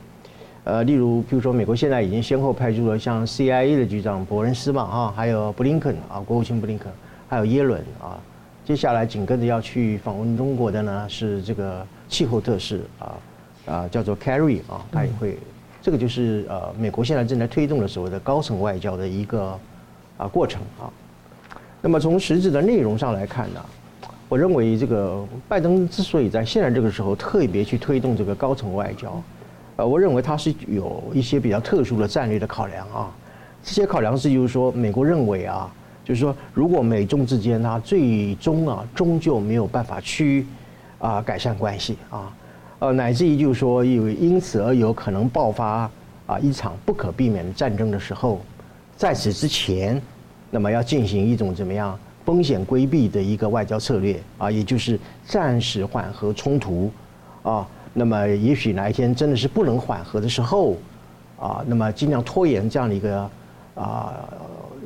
[0.64, 6.90] 呃，例如，比如说，美国现在已经先后派出了像 CIA 的局长伯恩斯嘛，啊，还有布林肯啊，国务卿布林肯，
[7.29, 8.18] 还有耶伦啊。
[8.64, 13.14] 接下来紧跟着要去访问中国的呢是这个气候特使啊
[13.66, 15.38] 啊，叫做 Kerry 啊，他也会。
[15.81, 19.57] 这个就是呃，美国现在正在推动的所谓的高层外交的一个
[20.16, 20.90] 啊过程啊。
[21.81, 23.64] 那么从实质的内容上来看呢？
[24.28, 29.22] 我认为这个拜登之所以在现在这个时候特别去推动这个高层外交，
[29.76, 33.14] 呃，我认为他是有一些比较特殊的战略的考量啊。
[33.62, 35.72] 这些考量是就是说，美国认为啊，
[36.04, 40.44] 就是说，如果美中之间它最终啊终究没有办法去
[40.98, 42.32] 啊改善关系啊，
[42.80, 45.88] 呃，乃至于就是说，因为因此而有可能爆发
[46.26, 48.40] 啊一场不可避免的战争的时候，
[48.96, 50.02] 在此之前，
[50.50, 51.96] 那么要进行一种怎么样？
[52.26, 56.90] 风险规避的一个外交策略啊，也就是暂时缓和冲突
[57.44, 57.64] 啊。
[57.94, 60.76] 那么，也许哪一天真的是不能缓和的时候
[61.38, 63.30] 啊，那么尽量拖延这样的一个
[63.76, 64.12] 啊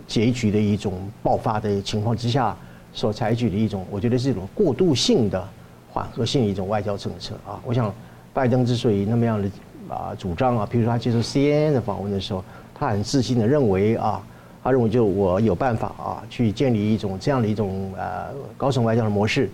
[0.06, 2.54] 结局的一种爆发的情况之下，
[2.92, 5.42] 所采取的一种，我觉得是一种过渡性的
[5.90, 7.58] 缓和性一种外交政策啊。
[7.64, 7.90] 我想，
[8.34, 9.50] 拜登之所以那么样的
[9.88, 14.22] 啊主张啊，比如说他接受 CNN 的访问的时候，他很自信的认为啊。
[14.62, 19.48] 他认为，就我有办法啊，去建立一种这样的一种呃高层外交的模式，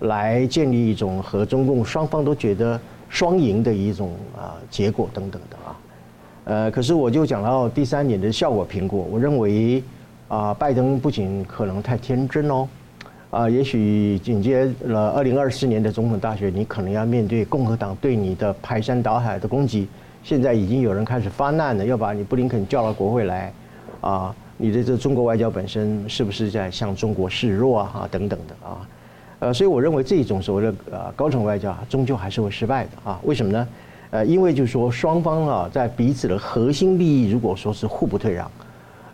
[0.00, 5.76] 来建立一种和中共双方都觉得双赢的一种啊结果等等的啊。
[6.44, 9.82] 呃，可是我就讲到第三点的效果评估，我认为
[10.28, 12.68] 啊，拜登不仅可能太天真哦，
[13.30, 19.86] 啊，也许紧接了二零二四年的总统大选，你可能要面对共和党对你的排山倒海的攻击。
[20.24, 23.52] 现在已经有人开始发难了，要把你布林肯叫到国会来
[24.00, 24.34] 啊。
[24.58, 27.90] 你的这中国外交本身是不是在向中国示弱啊？
[27.94, 28.88] 啊，等等的啊，
[29.38, 33.20] 呃，所以我认为这种所谓的呃高层外交终究还是会失败的啊。
[33.22, 33.68] 为什么呢？
[34.10, 38.50] 呃，因为就是说双方啊在彼此的核心利益如果说是互不退让，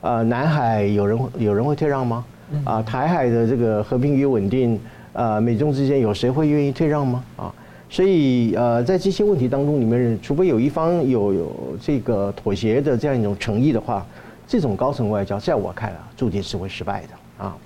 [0.01, 2.25] 呃，南海有人有人会退让吗？
[2.65, 4.81] 啊，台海的这个和平与稳定，
[5.13, 7.25] 呃，美中之间有谁会愿意退让吗？
[7.37, 7.55] 啊？
[7.91, 14.05] 所以，呃，在这些问题当中，里面除非有一方有有这个妥协的这样一种诚意的话，
[14.47, 17.57] 这种高层外交，在我看来，注定是会失败的啊。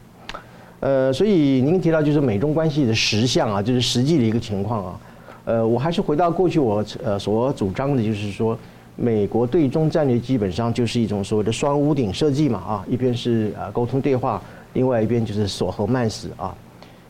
[0.80, 5.00] 呃，所以您提到就是美中关系的实相啊，就是实际的一个情况啊。
[5.44, 8.56] 呃，我还是回到过去我呃所主张的，就是说，
[8.94, 14.40] 美国对中战略基本上就是一种所谓的双屋顶设计嘛啊，一边是呃沟通对话，
[14.74, 16.54] 另外一边就是锁喉慢死啊。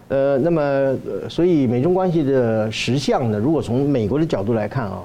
[0.08, 5.02] 呃，那么，呃，所以美中关系的实相呢，如果从美国的角度来看啊，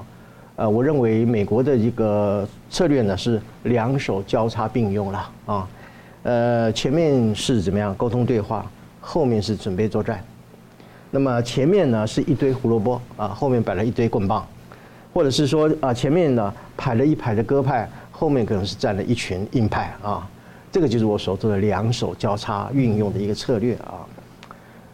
[0.56, 5.68] 呃，我认为美国的一个策略呢是两手交叉并用了啊，
[6.22, 8.64] 呃，前面是怎么样沟通对话，
[9.00, 10.22] 后面是准备作战，
[11.10, 14.46] 那么前面呢是一堆胡萝卜啊，后面摆了一堆棍棒，
[15.12, 20.24] 或者是说啊，前面呢排了一排的鸽派，后面可能是站了一群硬派啊，
[20.70, 24.06] 这个就是我所说的两手交叉运用的一个策略啊。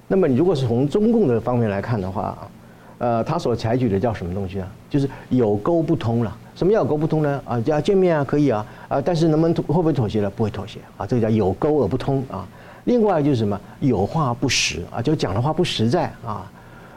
[0.09, 2.49] 那么你如果是从中共的方面来看的话，
[2.97, 4.69] 呃，他所采取的叫什么东西啊？
[4.91, 6.37] 就是有沟不通了。
[6.55, 7.41] 什么叫有沟不通呢？
[7.47, 10.29] 啊，要见面啊，可以啊，啊，但是能不能妥会不会妥协了？
[10.29, 12.47] 不会妥协啊，这个叫有沟而不通啊。
[12.85, 13.59] 另外就是什么？
[13.81, 16.51] 有话不实啊，就讲的话不实在啊。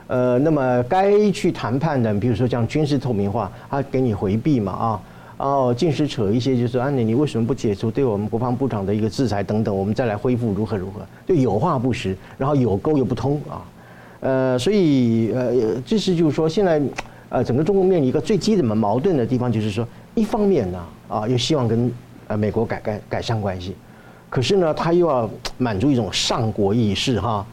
[0.08, 5.02] 呃，那么该去谈判的，比如说像军事透明化，他给你回避嘛啊。
[5.38, 11.02] 哦，尽是扯一些，就是安妮，你为什么不解除对我们国防部长的一个制裁等等，我们再来恢复如何如何？
[11.26, 13.62] 就有话不实，然后有沟又不通啊，
[14.22, 16.82] 呃，所以呃，这是就是说，现在
[17.34, 21.92] 呃，整个中国面临一个最基本的矛盾的地方，就是说，一方面呢，啊，又希望跟
[22.28, 23.76] 呃美国改改改善关系，
[24.30, 25.28] 可是呢，他又要
[25.58, 27.44] 满足一种上国意识哈，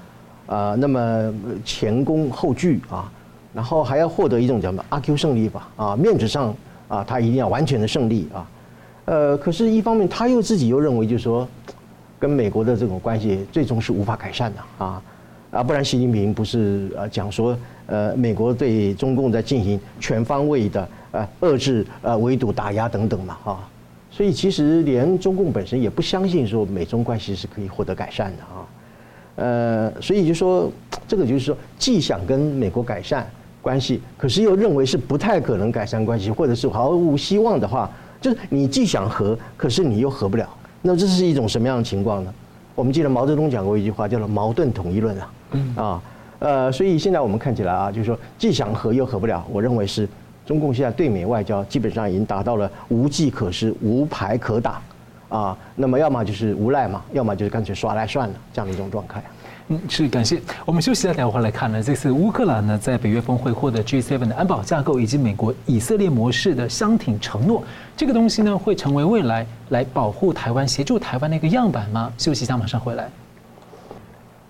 [0.47, 1.33] 啊，那么
[1.65, 3.11] 前功后惧啊，
[3.55, 6.55] 然后还要获得一种叫什么阿 Q 胜利吧，啊，面子上。
[6.91, 8.45] 啊，他一定要完全的胜利啊，
[9.05, 11.47] 呃，可是，一方面他又自己又认为，就是说，
[12.19, 15.01] 跟美国的这种关系最终是无法改善的啊，
[15.51, 23.69] 啊，不然习近平不是呃讲说，呃，美国对中共在进行全方位的呃遏制、呃围堵、打压等等嘛啊，
[24.11, 28.67] 所以其实连中共本身也不相信说美中关系是可以获得改善的啊，
[29.37, 30.71] 呃，所以就说
[31.09, 33.29] 这个就是说，既想跟美国改善。
[33.63, 40.49] 关系，可是又认为是不太可能改善关系，或者是毫无希望的话，就是你既想和，可是你又和不了。
[40.81, 42.33] 那这是一种什么样的情况呢？
[42.75, 45.31] 我们记得毛泽东讲过一句话，叫做“矛盾统一论”啊。
[45.53, 46.03] 嗯啊，
[46.39, 49.45] 呃，所以现在我们看起来啊，就是说既想和又和不了。
[49.51, 50.09] 我认为是
[50.47, 54.81] 中共现在对美外交基本上已经达到了无计可施、无牌可打
[55.29, 55.57] 啊。
[55.77, 59.23] 那么要么就是无赖嘛，要么就是干脆耍赖算了这样的一种状态。
[59.73, 60.41] 嗯，是感谢。
[60.65, 61.81] 我们休息一下，待会儿来看呢。
[61.81, 67.63] 这次乌克兰呢在北约峰会获得 G7 的安保架构，以及美国以色列模式的相挺承诺，
[67.97, 72.13] 这个东西呢会成为未来来保护台湾、协助台湾的一个样板吗？
[72.19, 73.09] 休息一下，马上回来。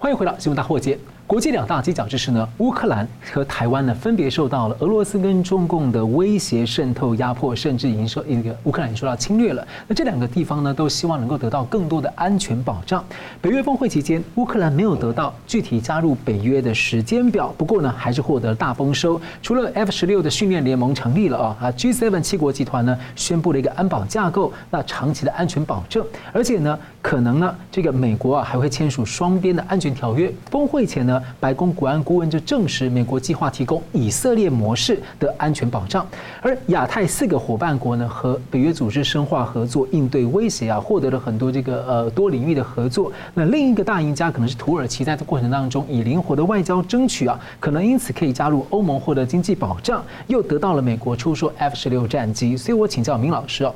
[0.03, 0.99] 欢迎回到新闻大货街。
[1.27, 9.65] 国际两大犄角之势呢，乌克兰和台湾呢，分别受到了俄罗斯跟中共的威胁、渗透、压迫，甚至已经受一个乌克兰已经受到侵略了。
[9.87, 13.05] 那这两个地方呢，都希望能够得到更多的安全保障。
[13.43, 19.21] 北约峰会期间，乌克兰没有得到具体加入北约的时间表，不过呢，还是获得了大丰收。
[19.43, 30.33] 除了 F 十六的训练联盟成立了啊，啊 G7 七国集团呢，宣布了一个安保架构，那长期的安全保证，而且呢，可能呢，这个美国啊还会签署双边的安全条约。
[30.51, 31.21] 峰会前呢。
[31.41, 36.07] 白宫国安顾问就证实，美国计划提供以色列模式的安全保障，
[36.43, 43.11] 而亚太四个伙伴国呢，和北约组织深化合作，应对威胁啊，获得了很多这个呃多领域的合作。
[43.33, 52.55] 那另一个大赢家可能是土耳其，在这过程当中以灵活的外交争取啊，可能因此可以加入欧盟，获得经济保障，又得到了美国出售 F 十六战机。
[52.59, 53.75] 所以我请教明老师哦，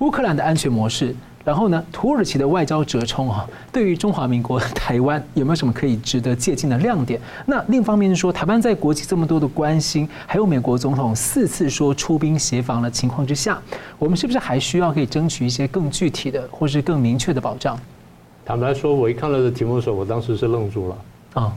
[0.00, 1.14] 乌克兰的安全模式。
[1.44, 7.20] 然后呢，土耳其的外交折冲啊，对于中华民国台湾 有没有什么可以值得借鉴的亮点？
[7.44, 13.60] 那另一方面是说，台湾在国际这么多的关心，还有美国总统四次说出兵协防的情况之下，
[13.98, 17.78] 我们是不是还需要可以争取一些更具体的，或是更明确的保障？
[18.46, 20.96] 坦白说，我一看到这题目的时候，我当时是愣住了
[21.34, 21.52] 啊！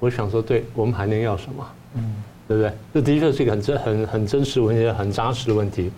[0.00, 1.66] 我想说，对我们还能要什么？
[1.94, 2.14] 嗯，
[2.48, 2.72] 对不对？
[2.94, 5.90] 这的确是一个很真、很很真实问题、很扎实的问题。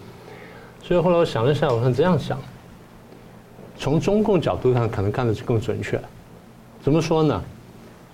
[0.83, 2.39] 所以后来我想了一下，我是这样想。
[3.79, 5.99] 从中共角度上，可能看的是更准确。
[6.83, 7.43] 怎么说呢？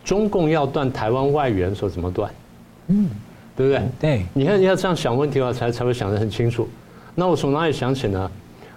[0.05, 2.31] 中共要断台湾外援的时候怎么断？
[2.89, 3.09] 嗯，
[3.57, 3.83] 对不对？
[3.99, 4.23] 对。
[4.35, 6.69] 你看，你要这样想问题的话，才才会想得很清楚。
[7.15, 8.31] 那我从哪里想起呢？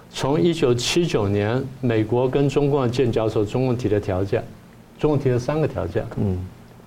[0.10, 4.42] 从一九七九年美国跟中共的建交时候，中共提的条件，
[4.98, 6.38] 中共提了三个条件，嗯，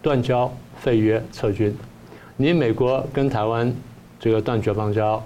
[0.01, 1.76] 断交、废约、撤军。
[2.38, 3.70] 你美国跟台湾
[4.18, 5.22] 这个断绝邦交，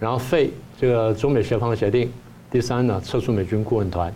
[0.00, 0.50] 然后废
[0.80, 2.10] 这个中美协防协定。
[2.50, 4.12] 第三呢，撤出美军顾问团。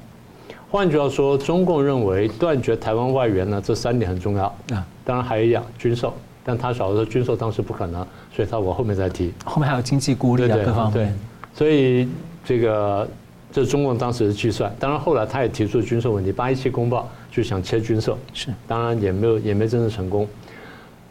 [0.70, 4.86] 换句话说，中共认为断绝台湾外援呢，这三点很重要啊。
[5.04, 6.14] 当然还有一样军售，
[6.44, 9.32] 但他晓得说军售当时不可能，所以他我后面再提。
[9.44, 10.92] 后面还有经济孤立啊，各方面。
[10.92, 11.12] 对，
[11.52, 12.08] 所以
[12.44, 13.08] 这个
[13.50, 14.72] 这是中共当时的计算。
[14.78, 20.24] 当然后来他也提出军售问题，八一七公报就想切军售，是，当然也没有也没真正成功。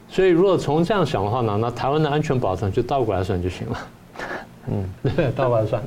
[0.07, 3.78] 所以如果从这样想的话呢，那台湾的安全保障就倒过来算就行了。
[4.72, 5.84] 嗯，对，倒过来算。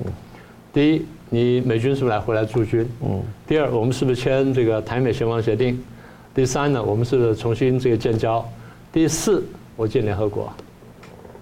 [0.75, 1.07] 第一。
[1.35, 2.87] 你美军是不是来回来驻军？
[3.03, 3.23] 嗯。
[3.47, 5.83] 第二，我们是不是签这个台美协防协定？
[6.35, 8.47] 第三呢，我们是不是重新这个建交？
[8.93, 9.43] 第四，
[9.75, 10.53] 我建联合国，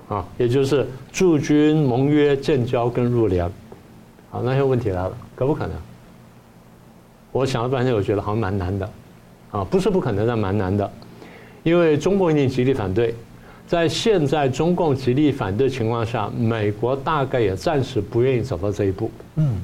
[0.09, 3.51] 啊，也就是驻军、盟约、建交跟入联。
[4.31, 5.77] 好，那些问题来了，可不可能？
[7.33, 8.89] 我想了半天，我觉得好像蛮难的，
[9.51, 10.89] 啊，不是不可能，但蛮难的，
[11.65, 13.13] 因为中共一定极力反对。
[13.67, 19.11] 在现在中共极力反对的情况下，美国大概也暂时不愿意走到这一步。
[19.35, 19.61] 嗯。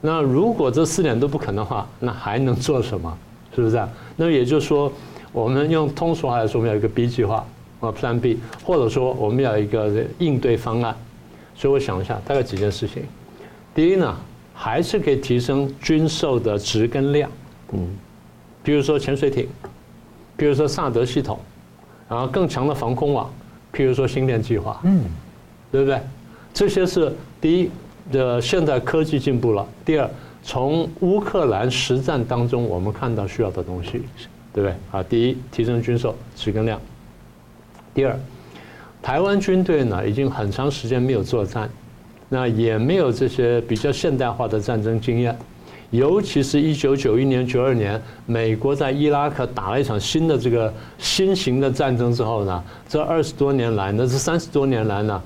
[0.00, 3.18] 那如果这四点都不可能的话，那还能做什么？
[3.54, 3.88] 是不是啊？
[4.14, 4.92] 那也就是说，
[5.32, 7.44] 我们用通俗话来说，我们要一个 B 计划
[7.80, 10.94] 啊，Plan B，或者说我们要一个应对方案。
[11.56, 13.02] 所以我想一下，大概几件事情。
[13.74, 14.16] 第一呢，
[14.54, 17.28] 还是可以提升军售的值跟量。
[17.72, 17.88] 嗯，
[18.62, 19.48] 比如说潜水艇，
[20.36, 21.40] 比如说萨德系统，
[22.08, 23.28] 然后更强的防空网，
[23.72, 24.80] 譬如说星链计划。
[24.84, 25.02] 嗯，
[25.72, 26.00] 对不对？
[26.54, 27.68] 这些是第一。
[28.10, 29.66] 的现代科技进步了。
[29.84, 30.10] 第二，
[30.42, 34.02] 从乌克兰实战当中，我们看到需要的东西，
[34.52, 34.74] 对不对？
[34.90, 36.80] 啊，第一，提升军售提跟量。
[37.94, 38.18] 第二，
[39.02, 41.68] 台湾军队呢，已经很长时间没有作战，
[42.28, 45.36] 那也没有这些比较现代化的战争经验。
[45.90, 55.22] 尤其是一九九一年、九二年，美国在伊拉克打了一场新的这个新型的战争之后呢，这二十多年来，那这三十多年来呢？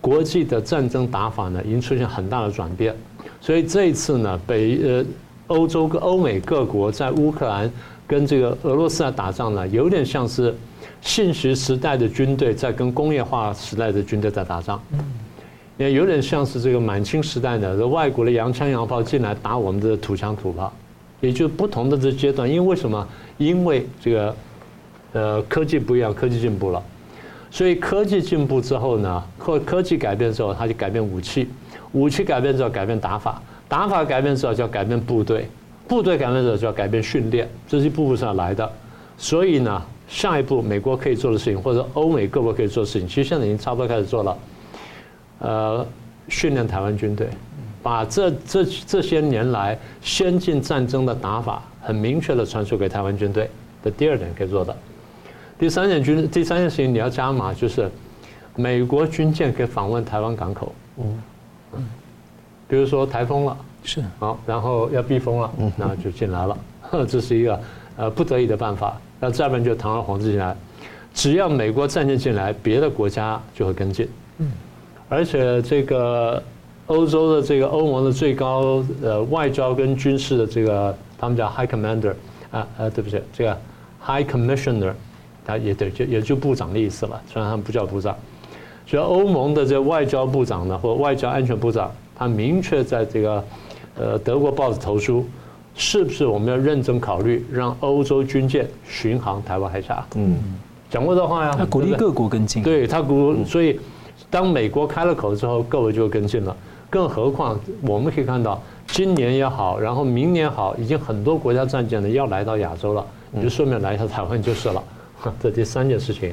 [0.00, 2.94] 国际的战争打法呢，已经出现很大的转变，
[3.40, 5.04] 所以这一次呢，北呃
[5.48, 7.70] 欧洲跟欧美各国在乌克兰
[8.06, 10.54] 跟这个俄罗斯在打仗呢，有点像是
[11.00, 14.80] 信息时代的军队在跟工业化时代的军队在打仗，
[15.76, 20.72] 也有点像是这个满清时代的外国的洋枪洋炮进来打我们的土枪土炮，
[21.20, 23.06] 也就不同的这阶段，因为什么？
[23.38, 24.36] 因为这个
[25.12, 26.82] 呃科技不一样，科技进步了。
[27.56, 31.46] 所以科技进步之后呢，科科技改变之后，它就改变武器；
[31.92, 35.40] 武器改变之后，改变打法；打法改变之后，就要改变部队；
[35.88, 37.48] 部队改变之后，就要改变训练。
[37.66, 38.70] 这是一步步上来的。
[39.16, 44.38] 所以呢，下一步美国可以做的事情，或者欧美各国可以做的事情，其实现在已经差不多开始做了。
[45.38, 45.86] 呃，
[46.28, 47.26] 训练台湾军队，
[47.82, 53.48] 把这这这些年来先进战争的打法，很明确的传授给台湾军队。
[53.82, 54.76] 这第二点可以做的。
[55.58, 57.90] 第三件军，第三件事情你要加码，就是
[58.54, 60.74] 美国军舰可以访问台湾港口。
[60.98, 61.18] 嗯，
[62.68, 66.58] 比如说台风了，是好，然后要避风了，嗯那就进来了。
[67.08, 67.60] 这是一个
[67.96, 69.00] 呃不得已的办法。
[69.18, 70.54] 那再不然就堂而皇之进来，
[71.14, 74.06] 只要美国战舰进来，别的国家就会跟进。
[74.38, 74.52] 嗯，
[75.08, 76.42] 而且这个
[76.86, 82.12] 欧洲的这个欧盟的最高呃外交跟军事的这个他们叫 High Commander
[82.50, 83.58] 啊呃对不起，这个
[84.04, 84.92] High Commissioner。
[85.46, 88.14] 他也得，就也就部长的意思了，虽然他们不叫部长。
[88.88, 93.44] 所以欧盟的这个外交部长呢，或外交安全部长，他明确在这个
[93.98, 95.26] 呃德国报纸投书，
[95.74, 100.06] 是不是我们要认真考虑让欧洲军舰巡航台湾海峡？
[100.14, 100.36] 嗯，
[100.88, 101.54] 讲过这话呀。
[101.58, 102.62] 他鼓励各国跟进。
[102.62, 103.80] 对他鼓，所以
[104.30, 106.56] 当美国开了口之后，各国就跟进了。
[106.88, 114.80] 更何况我们可以看到，今年也好，然后明年好，已经很多国家战舰呢要来到亚洲了，你就顺便来一下台湾就是了。
[115.40, 116.32] 这第三件事情，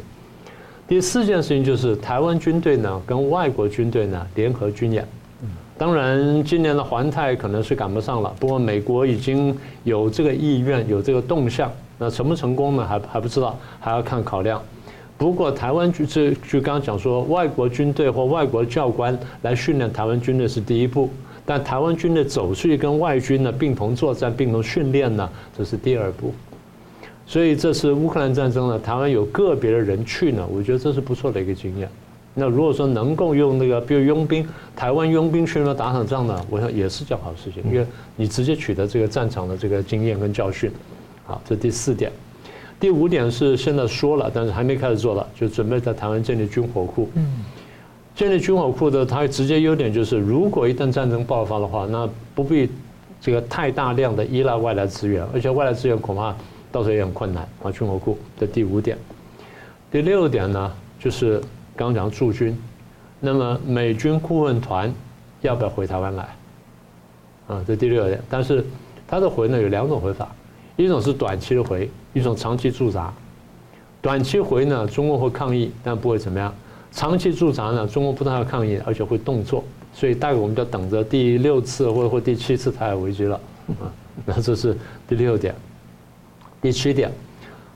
[0.88, 5.08] 第四件事情就是台湾军队呢跟外国军队呢联合军演。
[5.76, 11.70] 当然，今年的环太可能是赶不上了，不过美国已经有这个意愿，有这个动向。
[11.98, 12.86] 那成不成功呢？
[12.86, 14.62] 还还不知道，还要看考量。
[15.18, 21.10] 不过台湾军这就刚刚讲说，外国军队或外国教官来训练台湾军队是第一步，
[21.44, 25.28] 但台湾军队走出去跟外军呢并同作战、并同训练呢，
[25.58, 26.34] 这是第二步。
[27.26, 31.90] 所以这次乌克兰战争呢，台湾有个别的人去呢，我觉得这是不错的一个经验。
[32.36, 40.72] 那如果说能够用那个，比如佣兵，台湾佣兵去那打场仗呢，我想也是件好事情，因为你直接取得这个战场的这个经验跟教训。
[41.26, 42.12] 好，这第四点。
[42.80, 47.10] 第五点是现在说了，但是还没开始做了，就准备在台湾建立军火库。
[47.14, 47.46] 嗯。
[48.16, 52.70] 建立军火库的它直接优点就是，如果一旦战争爆发的话，那不必
[53.22, 56.36] 这个太大量的依赖外来资源，而且外来资源恐怕
[56.74, 57.72] 到时候也很困难啊。
[57.72, 58.98] 军火库这第五点，
[59.92, 61.40] 第六点呢，就是
[61.76, 62.58] 刚刚讲驻军，
[63.20, 64.92] 那么美军顾问团
[65.42, 66.36] 要不要回台湾来？
[67.48, 68.20] 啊，这第六点。
[68.30, 68.66] 但是
[69.08, 70.36] 它的回呢有两种回法，
[70.76, 73.14] 一种是短期的回，一种长期驻扎。
[74.02, 76.54] 短期回呢，中共会抗议，但不会怎么样。
[76.92, 79.64] 长期驻扎呢，中国不但要抗议，而且会动作，
[79.94, 83.40] 所以大概我们就等着第六次或者或第七次台海危机了
[83.80, 83.92] 啊。
[84.26, 85.56] 那这是第六点，
[86.64, 87.12] 第七点，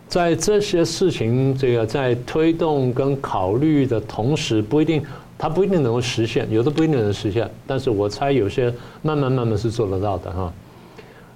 [0.07, 5.03] 在这些事情这个在推动跟考虑的同时，不一定
[5.37, 10.53] 它不一定能够实现，有的不一定能实现，但是我猜有些慢慢慢慢是做得到的哈。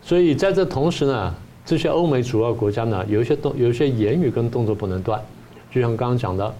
[0.01, 1.35] 所以在这同时呢，
[1.65, 5.21] 这些欧美主要国家呢，有一些动有一些言语跟动作不能断，
[5.69, 6.55] 就像刚刚讲的。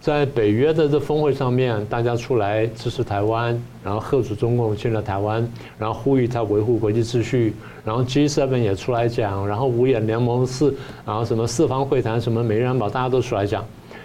[0.00, 5.46] 在北约的这峰会上面，大家出来支持台湾，然后吓阻中共侵略台湾，
[5.78, 10.74] 然后呼吁他维护国际秩序，然后 G7 也出来讲，然后五眼联盟四，
[11.04, 13.62] 然后什么四方会谈，什么美日安保，大家都出来讲，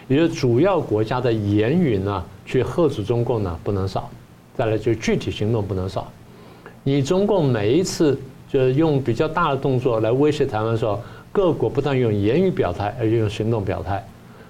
[0.09, 4.09] 也就主要国家的言语呢，去吓阻中共呢不能少，
[4.57, 6.11] 再来就具体行动不能少。
[6.83, 8.19] 你中共每一次
[8.49, 10.99] 就是用比较大的动作来威胁台湾的时候，
[11.31, 14.05] 各国不但用言语表态，而且用行动表态。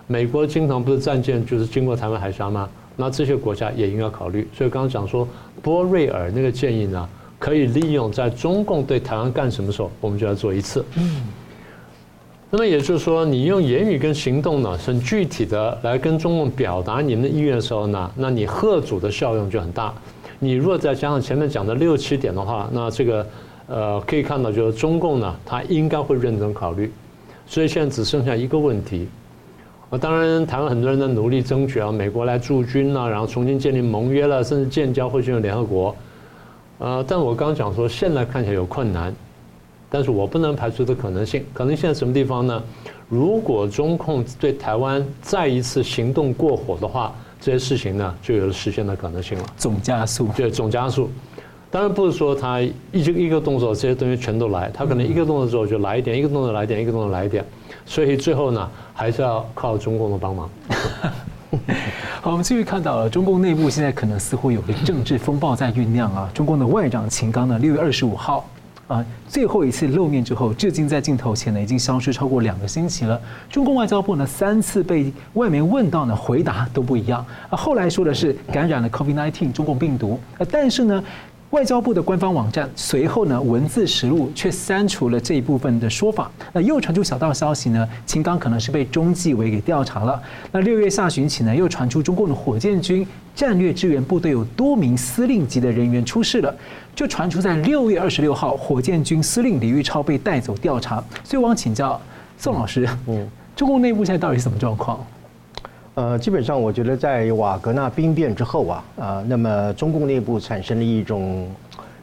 [0.08, 2.70] 美国经常不是战舰就是经过台湾海峡吗？
[2.96, 4.48] 那这些国家也应该考虑。
[4.56, 5.28] 所以刚刚讲说
[5.62, 10.86] 波瑞尔那个建议呢，可以利用在中共对台湾干什么时候，我们就要做一次。
[10.98, 11.24] 嗯
[12.52, 19.94] 那么也就是说，你用言语跟行动呢，很具体的来跟中共表达你们的意愿的时候呢，那你吓阻的效用就很大。
[20.40, 23.28] 你如果再加上前面讲的六七点的话，那这个
[23.68, 26.90] 呃可以看到，就是中共呢，他应该会认真考虑。
[27.46, 29.10] 所以现在只剩下一个问题。
[29.90, 35.96] 啊，当然，台湾很多人在努力争取啊，美国来驻军啊，然后重新建立盟约了，甚至建交或进入联合国。
[36.80, 39.14] 呃，但我刚刚讲说，现在看起来有困难，
[39.90, 41.46] 但是我不能排除的可能性。
[41.54, 42.62] 可能性在什么地方呢？
[43.08, 49.46] 如果中控对台湾再一次行动过火的话，这些事情呢就有了实现的可能性了。
[49.56, 51.08] 总加速，对，总加速。
[51.70, 57.46] 当然不是说他一一个动作这些东西全都来，他可能一个动作之后就来一点，一个动作来一点，一个动作来一点。
[57.86, 60.50] 所以最后呢，还是要靠中共的帮忙。
[62.22, 66.30] 好，我们继续看到了中共内部现在可能似乎有个政治风暴在酝酿啊。
[66.34, 68.46] 中共的外长秦刚呢，六月二十五号
[68.88, 73.22] 啊最后一次露面之后，至今在镜头前呢已经消失超过两个星期了。
[73.50, 77.56] 中共外交部呢三次被外媒问到呢，回答都不一样啊。
[77.56, 80.20] 后来说的是感染了 COVID-19 中共病毒，
[80.52, 81.04] 但是呢。
[81.56, 86.30] 外交部的官方网站随后呢，文字实录却删除了这一部分的说法。
[86.52, 90.22] 那又传出小道消息呢，秦刚可能是被中纪委给调查了。
[90.52, 96.54] 那六月下旬起呢，又传出中共的火箭军战略支援部队有多名司令级的人员出事了，
[96.94, 101.02] 就传出在六月二十六号，火箭军司令李玉超被带走调查。
[101.24, 102.00] 所以我想请教
[102.38, 103.26] 宋老师，嗯，
[103.56, 105.00] 中共内部现在到底是什么状况？
[105.96, 111.50] 呃，基本上我觉得在瓦格纳兵变之后啊，啊，那么中共内部产生了一种，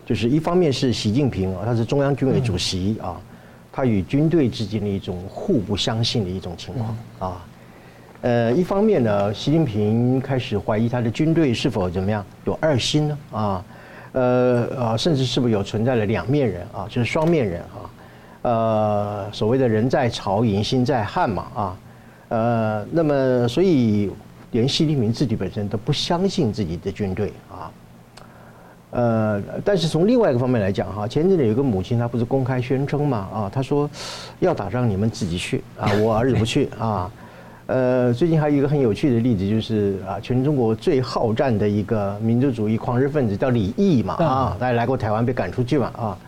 [0.06, 3.20] 就是一方面是习近平啊，他是中央军委主席啊，
[3.70, 7.44] 他与军队之间的一种互不相信的一种情况啊。
[8.22, 13.18] 呃，一方面呢，习近平开始怀疑他的军队是否怎么样有二心呢？
[13.30, 13.64] 啊，
[14.12, 17.76] 呃呃，甚至是不是有存在了两面人啊，就是双面人啊？
[18.40, 21.76] 呃，所谓的人在曹营心在汉嘛啊。
[22.32, 24.10] 呃，那么所以
[24.52, 27.70] 连习近平自己本身都不相信自己的军队啊。
[28.92, 33.88] 呃，但是从另外一个方面来讲哈，前阵子有个母亲，她不是公开宣称嘛啊，她说
[34.40, 37.10] 要打仗你们自己去啊， 我儿子不去啊。
[37.66, 46.18] 呃，最近还有一个很有趣的例子，就是啊，全中国最好战的一个民族主义狂热分子叫李毅嘛啊，他也来过台湾被赶出去嘛啊。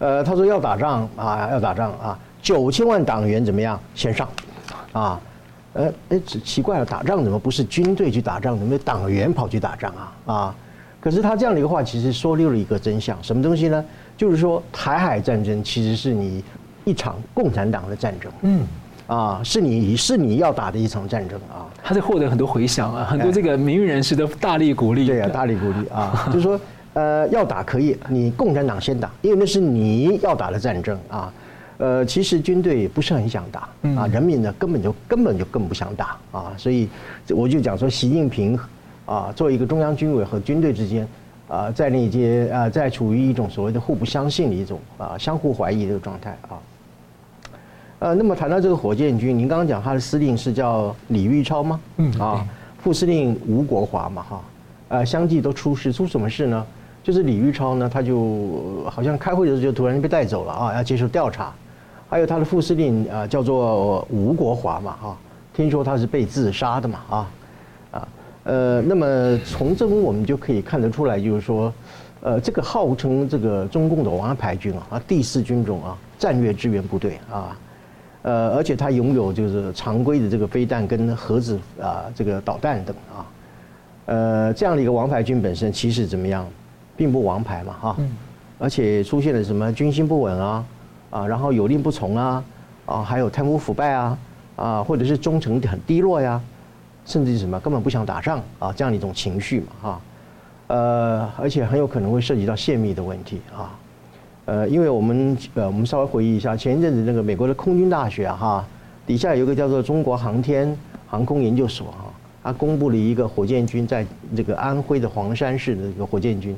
[0.00, 4.28] 呃，他说要打仗啊，要打仗啊，九千万党员怎么样先上
[4.92, 5.20] 啊？
[5.74, 10.12] 呃，哎，奇怪了，打仗怎么不是军队去打仗，怎么党员跑去打仗啊？
[10.26, 10.54] 啊，
[11.00, 13.82] 可是他这样的一个话，其实说溜了一个真相，什么东西呢？
[14.16, 16.44] 就是说台海战争其实是你
[16.84, 18.66] 一场共产党的战争，嗯，
[19.06, 21.64] 啊，是你是你要打的一场战争啊。
[21.82, 25.06] 他在获得很多回响啊，很多这个名誉人士都大力鼓励。
[25.06, 26.60] 对啊，大力鼓励啊，就是说，
[26.92, 31.32] 呃，要打可以，你共产党先打，因为那是你要打的战争啊。
[31.78, 36.88] 呃，其实军队不是很想打啊，人民呢根本就根本就更不想打啊，所以
[37.30, 38.58] 我就讲说，习近平
[39.04, 41.08] 啊，作为一个中央军委和军队之间
[41.48, 46.60] 啊，在那些啊，在处于一种所谓的互不相信的一种啊，相互怀疑的状态啊。
[47.98, 51.80] 呃，那么谈到这个火箭军，您刚刚讲他的司令是叫李玉超吗？
[51.96, 52.46] 嗯，啊，
[52.78, 54.42] 副司令吴国华嘛哈，
[54.88, 56.64] 呃相继都出事，出什么事呢？
[57.02, 61.52] 就是李玉超呢，他就好像开会的时候就突然被带走了啊，要接受调查。
[62.12, 65.16] 还有他的副司令啊，叫做吴国华嘛哈，
[65.54, 67.30] 听说他是被自杀的嘛啊
[67.90, 68.08] 啊
[68.44, 71.72] 呃，那么从这我们就可以看得出来，就是说，
[72.20, 77.56] 呃，这个号称这个中共的王牌军啊，啊第四军种啊，战略支援部队啊。
[78.20, 83.26] 呃，而且他拥有就是常规的这个飞弹跟核子啊这个导弹等啊，
[84.04, 86.46] 呃，这样的一个王牌军本身其实怎么样，
[86.94, 87.96] 并不王牌嘛哈，
[88.58, 90.62] 而且出现了什么军心不稳啊
[91.12, 92.42] 啊，然后有令不从啊
[92.86, 94.18] 啊，还有贪污腐败啊
[94.56, 96.40] 啊，或者是忠诚很低落呀，
[97.04, 100.00] 甚至是什么根本不想打仗啊这样的一种情绪嘛哈，
[100.68, 103.78] 呃，而且很有可能会涉及到泄密的问题啊。
[104.46, 108.66] 呃，因为我们呃，我们稍微回忆一下，前一阵子那个美国的空军大学哈，
[109.06, 114.04] 底下有一个叫做中国航天航空研究所哈，它公布了一个火箭军在
[114.34, 116.56] 这个安徽的黄山市的一个火箭军，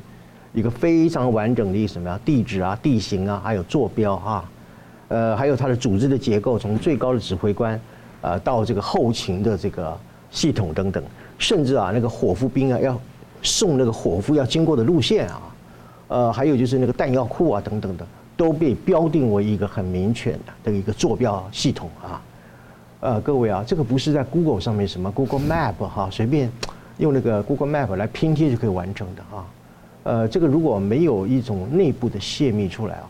[0.55, 4.49] 一个非常完整的一什么呀地址啊、地形啊，还有坐标啊，
[5.09, 7.79] 呃，还有它的组织的结构，从最高的指挥官
[8.21, 9.95] 呃到这个后勤的这个
[10.31, 11.03] 系统等等，
[11.37, 12.97] 甚至啊那个伙夫兵啊要
[13.41, 15.41] 送那个伙夫要经过的路线啊。
[16.07, 22.21] 呃，还有就是那个弹药库啊，等等的，都被标定为一个很明确的这一个坐标系统啊。
[23.01, 26.49] 呃，各位啊，这个不是在 Google 上面什么 Google Map 哈，随便
[26.97, 29.43] 用那个 Google Map 来拼贴就可以完成的啊。
[30.05, 33.09] 呃，这个如果没有一种内部的泄密出来啊，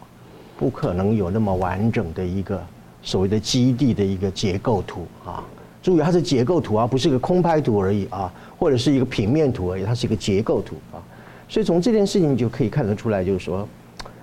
[0.58, 2.62] 不可能有那么完整的一个
[3.02, 5.44] 所谓的基地的一个结构图啊。
[5.84, 11.04] 注意，它是结构图啊，不是一个空拍图而已啊，或者是一个平面图而已，它是一个结构图啊。
[11.50, 13.68] 所以从这件事情就可以看得出来，就是说，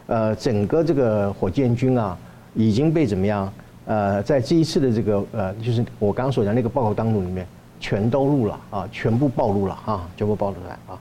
[0.06, 2.16] 呃，整个这个火箭军啊，
[2.54, 3.52] 已经被怎么样？
[3.84, 7.46] 呃，在这一次的这个呃，就是我刚刚所讲那个报告当中里面，
[7.78, 10.98] 全都录了啊，全部暴露了啊，全部暴露出来啊。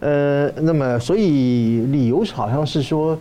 [0.00, 3.18] 呃，那么所以理由好像是说，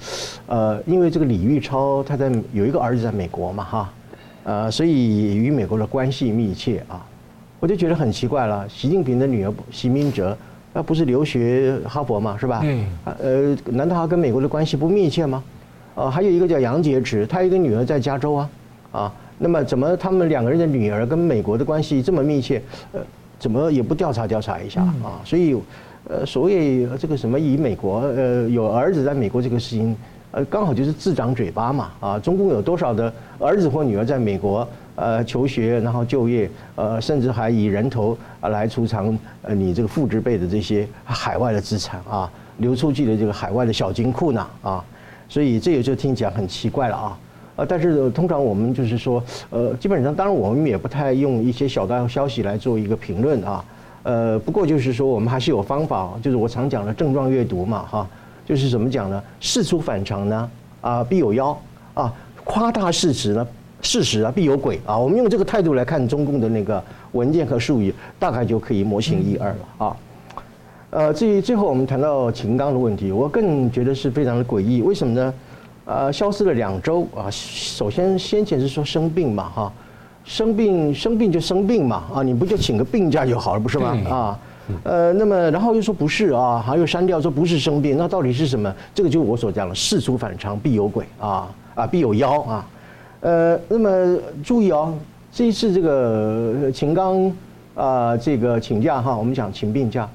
[0.48, 3.94] 呃，因为这个李玉超他在有一个儿子在美国嘛哈，
[4.44, 7.06] 呃，所以与美国的关系密切啊，
[7.60, 10.38] 我就觉得很奇怪了，习近平的女儿习明哲。
[10.76, 12.62] 那不是留学哈佛嘛，是吧？
[12.64, 12.88] 嗯。
[13.06, 15.44] 呃，难道他跟美国的关系不密切吗？
[15.94, 18.50] 啊，还有一个叫杨洁篪，他一个女儿在加州啊，
[18.92, 22.60] 啊，那么怎么他们两个人的女儿跟美国的关系这么密切？
[22.92, 23.00] 呃，
[23.38, 25.22] 怎么也不调查调查一下啊？
[25.24, 25.56] 所以，
[26.10, 29.96] 呃，所谓这个什么以美国呃有儿子在美国这个事情，
[30.32, 32.20] 呃，刚好就是自长嘴巴嘛啊！
[32.20, 34.68] 中共有多少的儿子或女儿在美国？
[34.96, 44.86] 呃，求学，然后就业，呃，甚至还以人头来储藏呃你这个父执辈的这些海外的资产啊，流出去的这个海外的小金库呢啊，
[45.28, 47.18] 所以这个就听起来很奇怪了啊，
[47.56, 53.66] 呃，但是通常我们就是说，呃，基本上当然我们也不太用一些小道消息来做一个评论啊，
[54.04, 58.08] 呃，不过就是说我们还是有方法，就是我常讲的症状阅读嘛哈，
[58.46, 59.24] 就是怎么讲呢？
[59.40, 60.52] 事出反常呢
[60.82, 61.58] 啊必有妖
[61.94, 63.48] 啊，夸大事实呢。
[63.86, 64.98] 事实啊，必有鬼啊！
[64.98, 66.82] 我们用这个态度来看中共的那个
[67.12, 69.98] 文件和术语，大概就可以模型一二了啊。
[70.90, 74.82] 呃，至于最后我们谈到秦刚的问题，我更觉得是非常的诡异。
[74.82, 75.34] 为什么呢？
[75.84, 77.28] 呃，消失了两周啊。
[77.30, 79.74] 首先先前是说生病嘛，哈，
[80.26, 83.98] 生病生病就生病嘛，啊，你不就请个病假就好了，不是吗？
[84.10, 84.40] 啊，
[84.84, 88.74] 呃，那么然后又说不是啊，还又删掉说不是生病，那到底是什么？
[88.96, 92.66] 这个就是我所讲的事出反常必有鬼啊啊，必有妖啊。
[93.20, 94.94] 呃，那么注意哦，
[95.32, 97.32] 这一次这个秦刚
[97.76, 100.10] 啊，这个请假哈，我们讲请病假，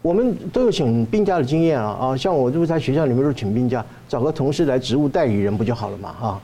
[0.00, 6.40] 我们都有请病假的经验啊啊，像我就是在学校里面都请病假，找个同事来职务代理人不就好了嘛哈？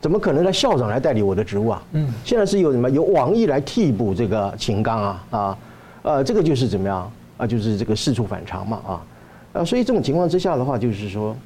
[0.00, 1.82] 怎么可能让校长来代理我的职务啊？
[1.92, 5.58] 嗯，现在是由什么由王毅来替补这个秦刚啊啊，
[6.02, 7.46] 呃，这个就是怎么样啊？
[7.46, 9.02] 就是这个事出反常嘛啊，
[9.54, 11.36] 啊，所以这种情况之下的话，就是说。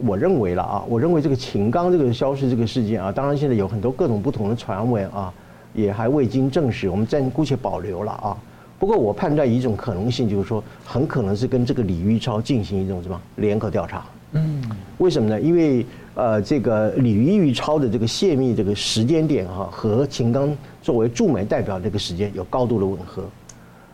[0.00, 5.32] 我认为了啊，我认为这个秦刚这个消失这个事件啊，当然现在有很多各种不同的传闻啊，
[5.72, 8.36] 也还未经证实，我们暂姑且保留了啊。
[8.78, 14.04] 不过我判断一种可能性，就是说很可能是跟这个李玉超进行一种什么联合调查。
[14.32, 14.62] 嗯，
[14.98, 15.40] 为什么呢？
[15.40, 23.24] 因为呃，这个李玉超的这个泄密这个时间点哈，和秦刚作为驻美代表这个时间有高度的吻合。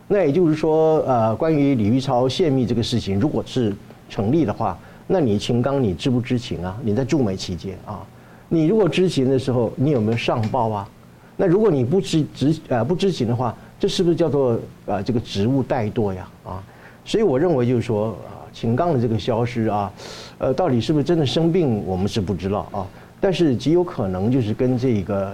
[0.07, 3.73] 那也就是说，呃，关于李玉超泄密这个事情，如果是
[4.09, 4.77] 成立的话。
[5.05, 6.79] 那你秦刚，你知不知情啊？
[6.81, 8.01] 你在驻美期间啊，
[8.47, 10.89] 你如果知情的时候，你有没有上报啊？
[11.35, 16.25] 那如果你不知知呃不知情的话，这是不是叫做呃这个职务怠惰呀？
[16.45, 16.63] 啊，
[17.03, 18.17] 所以我认为就是说，
[18.53, 19.91] 秦刚的这个消失啊，
[20.37, 22.85] 呃，到底是不是真的生病，我们是不知道啊。
[23.19, 25.33] 但是极有可能就是跟这个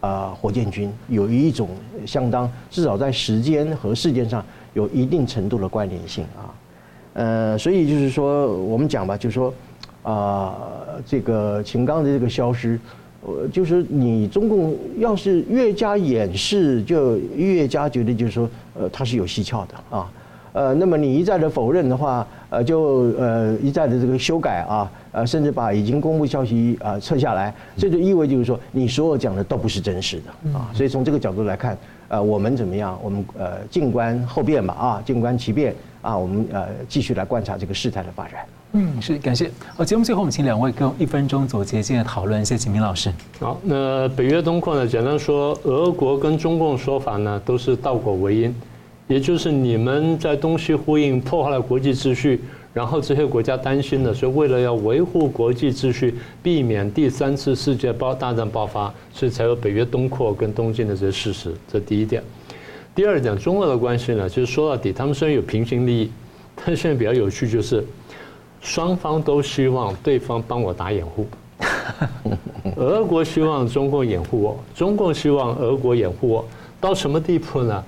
[0.00, 1.68] 啊火箭军有一种
[2.06, 6.54] 相当至少在时间和事件上有一定程度的关联性啊。
[7.14, 9.52] 呃，所以就是说我们讲吧，就是说
[10.02, 10.54] 啊，
[11.04, 12.78] 这个秦刚的这个消失，
[13.22, 20.08] 呃，就是你中共要是越加掩饰，就越加觉得就是说，呃，它是有蹊跷的啊。
[20.58, 30.68] 呃，那么你一再的否认的话，呃，就呃一再的这个修改啊，呃，甚至把已经公布消息啊撤下来，这就意味就是说，你所有讲的都不是真实的啊。
[30.74, 31.78] 所以从这个角度来看，
[32.08, 32.98] 呃，我们怎么样？
[33.00, 38.40] 我们呃静观后变吧啊，静观其变啊，我们呃继续来观察这个事态的发展。
[38.72, 39.48] 嗯，是感谢。
[39.76, 43.12] 好，节目最后我们请两位跟一分钟总结性的讨论，谢谢启明老师。
[43.38, 48.52] 好，那北约东扩呢，简单说，俄国跟中共说法呢，都是倒果为因。
[49.08, 52.40] 也就是你们在东西呼应，破坏了国际秩序，
[52.74, 61.52] 然后这些国家担心的，所以为了要维护国际秩序，避免第三次世界爆大战爆发，所以才有北约东扩跟东进的这些事实。
[61.72, 62.22] 这第一点。
[62.94, 66.10] 第二点，中俄的关系呢，其实说到底，他们虽然有平行利益，
[66.54, 67.82] 但现在比较有趣就是，
[68.60, 71.26] 双方都希望对方帮我打掩护。
[72.76, 76.44] 俄国希望中共掩护我，中共希望俄国掩护我，
[76.80, 77.82] 到什么地步呢？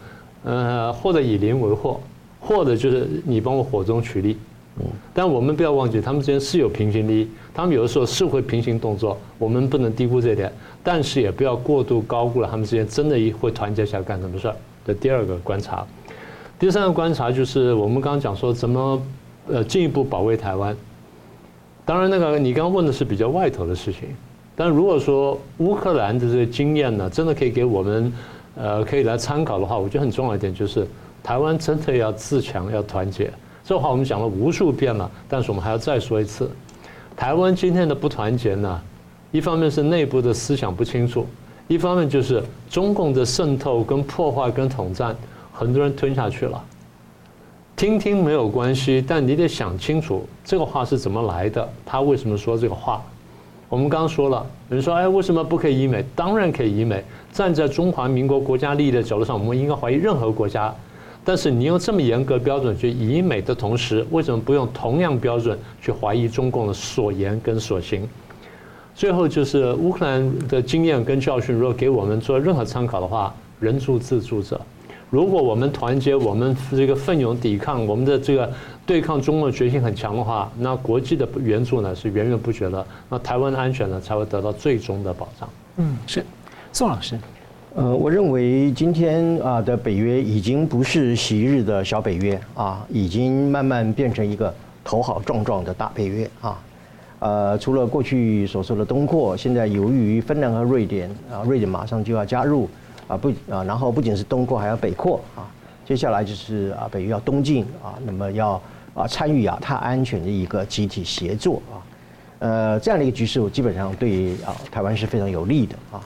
[0.44, 2.00] 呃，或者以邻为壑，
[2.40, 4.36] 或者就是你帮我火中取栗。
[4.78, 10.50] 嗯，但我们不要忘记，他们之间是有平行利益，他们有的时候是会平行动作，我们不能低估这一点。
[10.82, 14.56] 但是也不要过度高估了他们之间真的会团结起来干什么事儿。
[14.86, 15.84] 这第二个观察，
[16.58, 19.02] 第三个观察就是我们刚刚讲说怎么
[19.48, 20.74] 呃进一步保卫台湾。
[21.84, 24.08] 当然，那个你刚刚问的是比较外头的事情，
[24.54, 28.10] 但如果说乌克兰的这个经验呢，真的可以给我们。
[28.62, 30.86] 呃，可以来参考的话，我觉得很重要一点就是，
[31.22, 33.32] 台湾真的要自强，要团结。
[33.64, 36.50] 这话我们讲了无数遍了，但是我们还要再说一次，
[37.16, 38.80] 台湾今天的不团结呢，
[39.30, 41.26] 一方面是内部的思想不清楚，
[41.68, 45.16] 一方面就是中共的渗透跟破坏跟统战，
[45.52, 46.62] 很多人吞下去了。
[47.76, 53.02] 听听没有关系，但你得想清楚这个话是怎么来的，他为什么说这个话。
[53.70, 56.04] 我们刚说了，有人说，哎，为什么不可以以美？
[56.16, 57.04] 当然可以以美。
[57.32, 60.74] 站在中华民国国家利益的角度上，我们应该怀疑任何国家。
[61.24, 68.08] 但是你用这么严格标准去以美的同时，为什么不用同样标准去怀疑中共的所言跟所行？
[68.94, 74.60] 最后就是乌克兰的经验跟教训，如果给我们做任何参考的话，人助自助者。
[75.10, 78.50] 如果我们团结，我们这个奋勇抵抗，我们的这个
[78.86, 85.48] 对抗中共的决心很强的话，那国际的援助呢是源源不绝的，那台湾的安全呢才会得到最终的保障。
[85.76, 86.24] 嗯，是，
[86.72, 87.18] 宋老师，
[87.74, 94.54] 呃，我认为今天啊的北约已经不是昔日的小北约啊，已经慢慢变成一个
[94.84, 96.58] 头好壮壮的大北约啊。
[97.18, 102.68] 呃，除了过去所说的东扩，现在由于芬兰和瑞典啊，瑞典马上就要加入。
[103.08, 105.42] 啊不啊，然后不仅是东扩，还要北扩啊。
[105.84, 108.52] 接下来就是啊，北约要东进啊，那么要
[108.94, 111.74] 啊参与亚太安全的一个集体协作啊。
[112.38, 116.00] 呃，这样的一个局势，我基本上对啊台湾是非常有利的啊。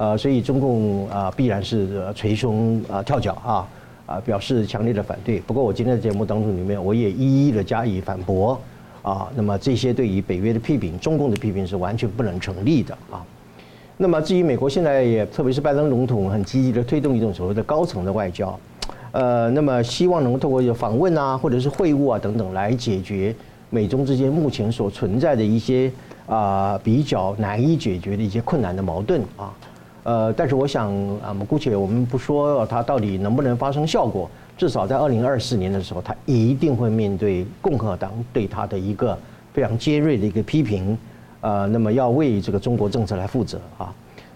[0.00, 3.68] 呃，所以中共啊必然是捶胸啊跳脚啊
[4.06, 5.38] 啊，表示强烈的反对。
[5.40, 8.58] 不过我今天的节目当中里面，我也一一的加以反驳
[9.02, 9.28] 啊。
[9.34, 13.22] 那么这些对于北约的批评，中共的批评是完全不能成立的啊。
[13.98, 18.58] 那么至于美国现在也，特别是拜登总统很积极的推动一种所谓的高层的外交，
[19.12, 23.34] 呃，那么希望能够透过访问啊，或者是会晤啊等等来解决
[23.68, 25.92] 美中之间目前所存在的一些
[26.24, 29.52] 啊比较难以解决的一些困难的矛盾啊，
[30.02, 39.18] 呃，但是我想啊，我们姑且我们不说它到底能不能发生效果，至少在二零二四年的时候，它一定会面对共和党对它的一个
[39.52, 40.96] 非常尖锐的一个批评。
[41.42, 43.92] 呃，那么要为这个中国政策来负责啊。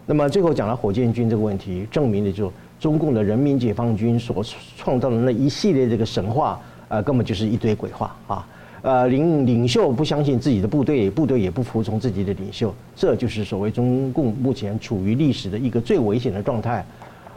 [0.07, 4.45] 那么最后讲了火箭军这个问题，证明的就是中共的人民解放军所
[4.77, 8.47] 创造的那一系列这个神话，呃，根本就是一堆鬼话啊。
[8.85, 16.85] 呃，领领袖不相信自己的部队，部队也不服从自己的领袖，这就是所谓中共目前处于历史的一个最危险的状态，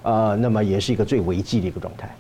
[0.02, 2.14] 呃，那么也是一个最危机的一个状态。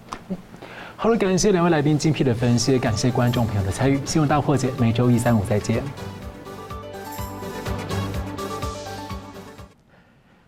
[0.95, 3.99] 好了，感谢两位来宾精辟的分析，感谢观众朋友的参与。
[4.05, 5.83] 新闻大破解每周一、三、五再见。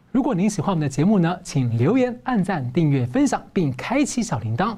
[0.10, 4.78] 如果您喜欢我们的节目呢，请留言、按赞、订阅、分享，并开启小铃铛。